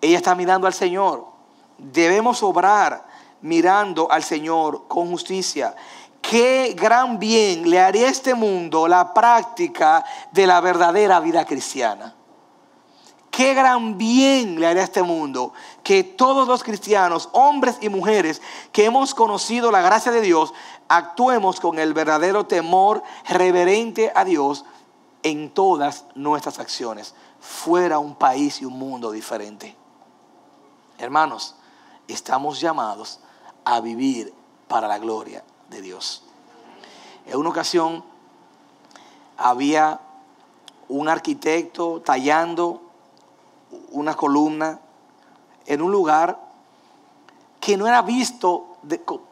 ella 0.00 0.16
está 0.16 0.34
mirando 0.34 0.66
al 0.66 0.74
Señor. 0.74 1.26
Debemos 1.78 2.42
obrar 2.42 3.06
mirando 3.40 4.10
al 4.10 4.22
Señor 4.22 4.86
con 4.88 5.10
justicia. 5.10 5.74
Qué 6.20 6.74
gran 6.76 7.18
bien 7.18 7.70
le 7.70 7.80
haría 7.80 8.06
a 8.06 8.10
este 8.10 8.34
mundo 8.34 8.88
la 8.88 9.14
práctica 9.14 10.04
de 10.32 10.46
la 10.46 10.60
verdadera 10.60 11.20
vida 11.20 11.44
cristiana. 11.44 12.14
Qué 13.38 13.54
gran 13.54 13.98
bien 13.98 14.58
le 14.58 14.66
haría 14.66 14.82
a 14.82 14.84
este 14.84 15.04
mundo 15.04 15.52
que 15.84 16.02
todos 16.02 16.48
los 16.48 16.64
cristianos, 16.64 17.28
hombres 17.30 17.78
y 17.80 17.88
mujeres 17.88 18.42
que 18.72 18.84
hemos 18.84 19.14
conocido 19.14 19.70
la 19.70 19.80
gracia 19.80 20.10
de 20.10 20.20
Dios, 20.20 20.52
actuemos 20.88 21.60
con 21.60 21.78
el 21.78 21.94
verdadero 21.94 22.46
temor 22.46 23.00
reverente 23.28 24.10
a 24.12 24.24
Dios 24.24 24.64
en 25.22 25.50
todas 25.50 26.06
nuestras 26.16 26.58
acciones, 26.58 27.14
fuera 27.38 28.00
un 28.00 28.16
país 28.16 28.60
y 28.60 28.64
un 28.64 28.76
mundo 28.76 29.12
diferente. 29.12 29.76
Hermanos, 30.98 31.54
estamos 32.08 32.58
llamados 32.58 33.20
a 33.64 33.80
vivir 33.80 34.34
para 34.66 34.88
la 34.88 34.98
gloria 34.98 35.44
de 35.70 35.80
Dios. 35.80 36.24
En 37.24 37.36
una 37.36 37.50
ocasión 37.50 38.02
había 39.36 40.00
un 40.88 41.08
arquitecto 41.08 42.02
tallando 42.04 42.87
una 43.90 44.14
columna 44.14 44.80
en 45.66 45.82
un 45.82 45.92
lugar 45.92 46.38
que 47.60 47.76
no 47.76 47.86
era 47.86 48.02
visto 48.02 48.76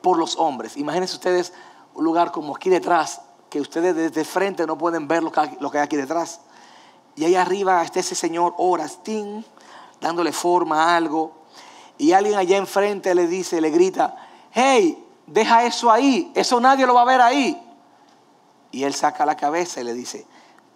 por 0.02 0.18
los 0.18 0.36
hombres. 0.36 0.76
Imagínense 0.76 1.14
ustedes 1.14 1.52
un 1.94 2.04
lugar 2.04 2.32
como 2.32 2.54
aquí 2.54 2.68
detrás, 2.68 3.22
que 3.48 3.60
ustedes 3.60 3.94
desde 3.94 4.24
frente 4.24 4.66
no 4.66 4.76
pueden 4.76 5.08
ver 5.08 5.22
lo 5.22 5.32
que, 5.32 5.40
hay 5.40 5.84
aquí 5.84 5.96
detrás. 5.96 6.40
Y 7.14 7.24
ahí 7.24 7.34
arriba 7.34 7.82
está 7.82 8.00
ese 8.00 8.14
señor 8.14 8.54
horas, 8.58 9.00
dándole 10.00 10.32
forma 10.32 10.84
a 10.84 10.96
algo. 10.96 11.32
Y 11.96 12.12
alguien 12.12 12.36
allá 12.36 12.58
enfrente 12.58 13.14
le 13.14 13.26
dice, 13.26 13.60
le 13.60 13.70
grita, 13.70 14.16
hey, 14.52 15.02
deja 15.26 15.64
eso 15.64 15.90
ahí, 15.90 16.30
eso 16.34 16.60
nadie 16.60 16.86
lo 16.86 16.94
va 16.94 17.02
a 17.02 17.06
ver 17.06 17.20
ahí. 17.22 17.62
Y 18.70 18.84
él 18.84 18.94
saca 18.94 19.24
la 19.24 19.36
cabeza 19.36 19.80
y 19.80 19.84
le 19.84 19.94
dice, 19.94 20.26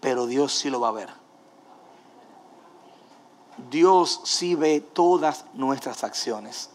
pero 0.00 0.26
Dios 0.26 0.54
sí 0.54 0.70
lo 0.70 0.80
va 0.80 0.88
a 0.88 0.92
ver. 0.92 1.19
Dios 3.70 4.20
sí 4.24 4.56
ve 4.56 4.80
todas 4.80 5.44
nuestras 5.54 6.02
acciones. 6.02 6.70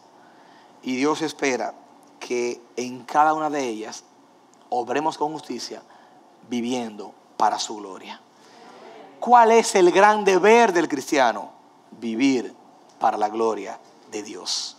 Y 0.82 0.96
Dios 0.96 1.22
espera 1.22 1.74
que 2.20 2.62
en 2.78 3.04
cada 3.04 3.34
una 3.34 3.50
de 3.50 3.68
ellas 3.68 4.04
obremos 4.70 5.18
con 5.18 5.34
justicia, 5.34 5.84
viviendo 6.50 7.14
para 7.38 7.60
su 7.60 7.78
gloria. 7.78 8.22
¿Cuál 9.20 9.52
es 9.52 9.76
el 9.76 9.92
gran 9.92 10.24
deber 10.24 10.72
del 10.72 10.88
cristiano? 10.88 11.52
Vivir 12.00 12.54
para 13.00 13.18
la 13.18 13.30
gloria 13.30 13.80
de 14.12 14.24
Dios. 14.24 14.78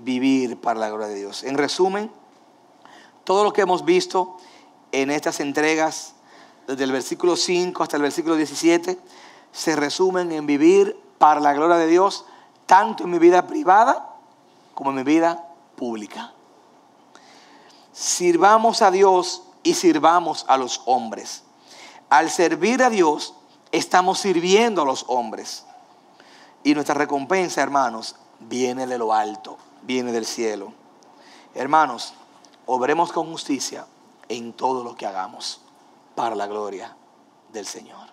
Vivir 0.00 0.60
para 0.60 0.78
la 0.78 0.88
gloria 0.88 1.08
de 1.08 1.14
Dios. 1.16 1.42
En 1.42 1.56
resumen, 1.56 2.10
todo 3.24 3.42
lo 3.42 3.52
que 3.52 3.62
hemos 3.62 3.84
visto 3.84 4.36
en 4.92 5.10
estas 5.10 5.40
entregas, 5.40 6.14
desde 6.66 6.84
el 6.84 6.92
versículo 6.92 7.36
5 7.36 7.82
hasta 7.82 7.96
el 7.96 8.02
versículo 8.02 8.36
17, 8.36 8.98
se 9.52 9.76
resumen 9.76 10.30
en 10.32 10.46
vivir 10.46 11.05
para 11.18 11.40
la 11.40 11.52
gloria 11.52 11.76
de 11.76 11.86
Dios, 11.86 12.24
tanto 12.66 13.04
en 13.04 13.10
mi 13.10 13.18
vida 13.18 13.46
privada 13.46 14.14
como 14.74 14.90
en 14.90 14.96
mi 14.96 15.02
vida 15.02 15.44
pública. 15.76 16.32
Sirvamos 17.92 18.82
a 18.82 18.90
Dios 18.90 19.42
y 19.62 19.74
sirvamos 19.74 20.44
a 20.48 20.56
los 20.56 20.82
hombres. 20.86 21.42
Al 22.10 22.30
servir 22.30 22.82
a 22.82 22.90
Dios, 22.90 23.34
estamos 23.72 24.18
sirviendo 24.18 24.82
a 24.82 24.84
los 24.84 25.04
hombres. 25.08 25.64
Y 26.62 26.74
nuestra 26.74 26.94
recompensa, 26.94 27.62
hermanos, 27.62 28.16
viene 28.40 28.86
de 28.86 28.98
lo 28.98 29.12
alto, 29.12 29.56
viene 29.82 30.12
del 30.12 30.26
cielo. 30.26 30.72
Hermanos, 31.54 32.14
obremos 32.66 33.12
con 33.12 33.30
justicia 33.30 33.86
en 34.28 34.52
todo 34.52 34.84
lo 34.84 34.94
que 34.94 35.06
hagamos 35.06 35.60
para 36.14 36.34
la 36.34 36.46
gloria 36.46 36.94
del 37.52 37.66
Señor. 37.66 38.05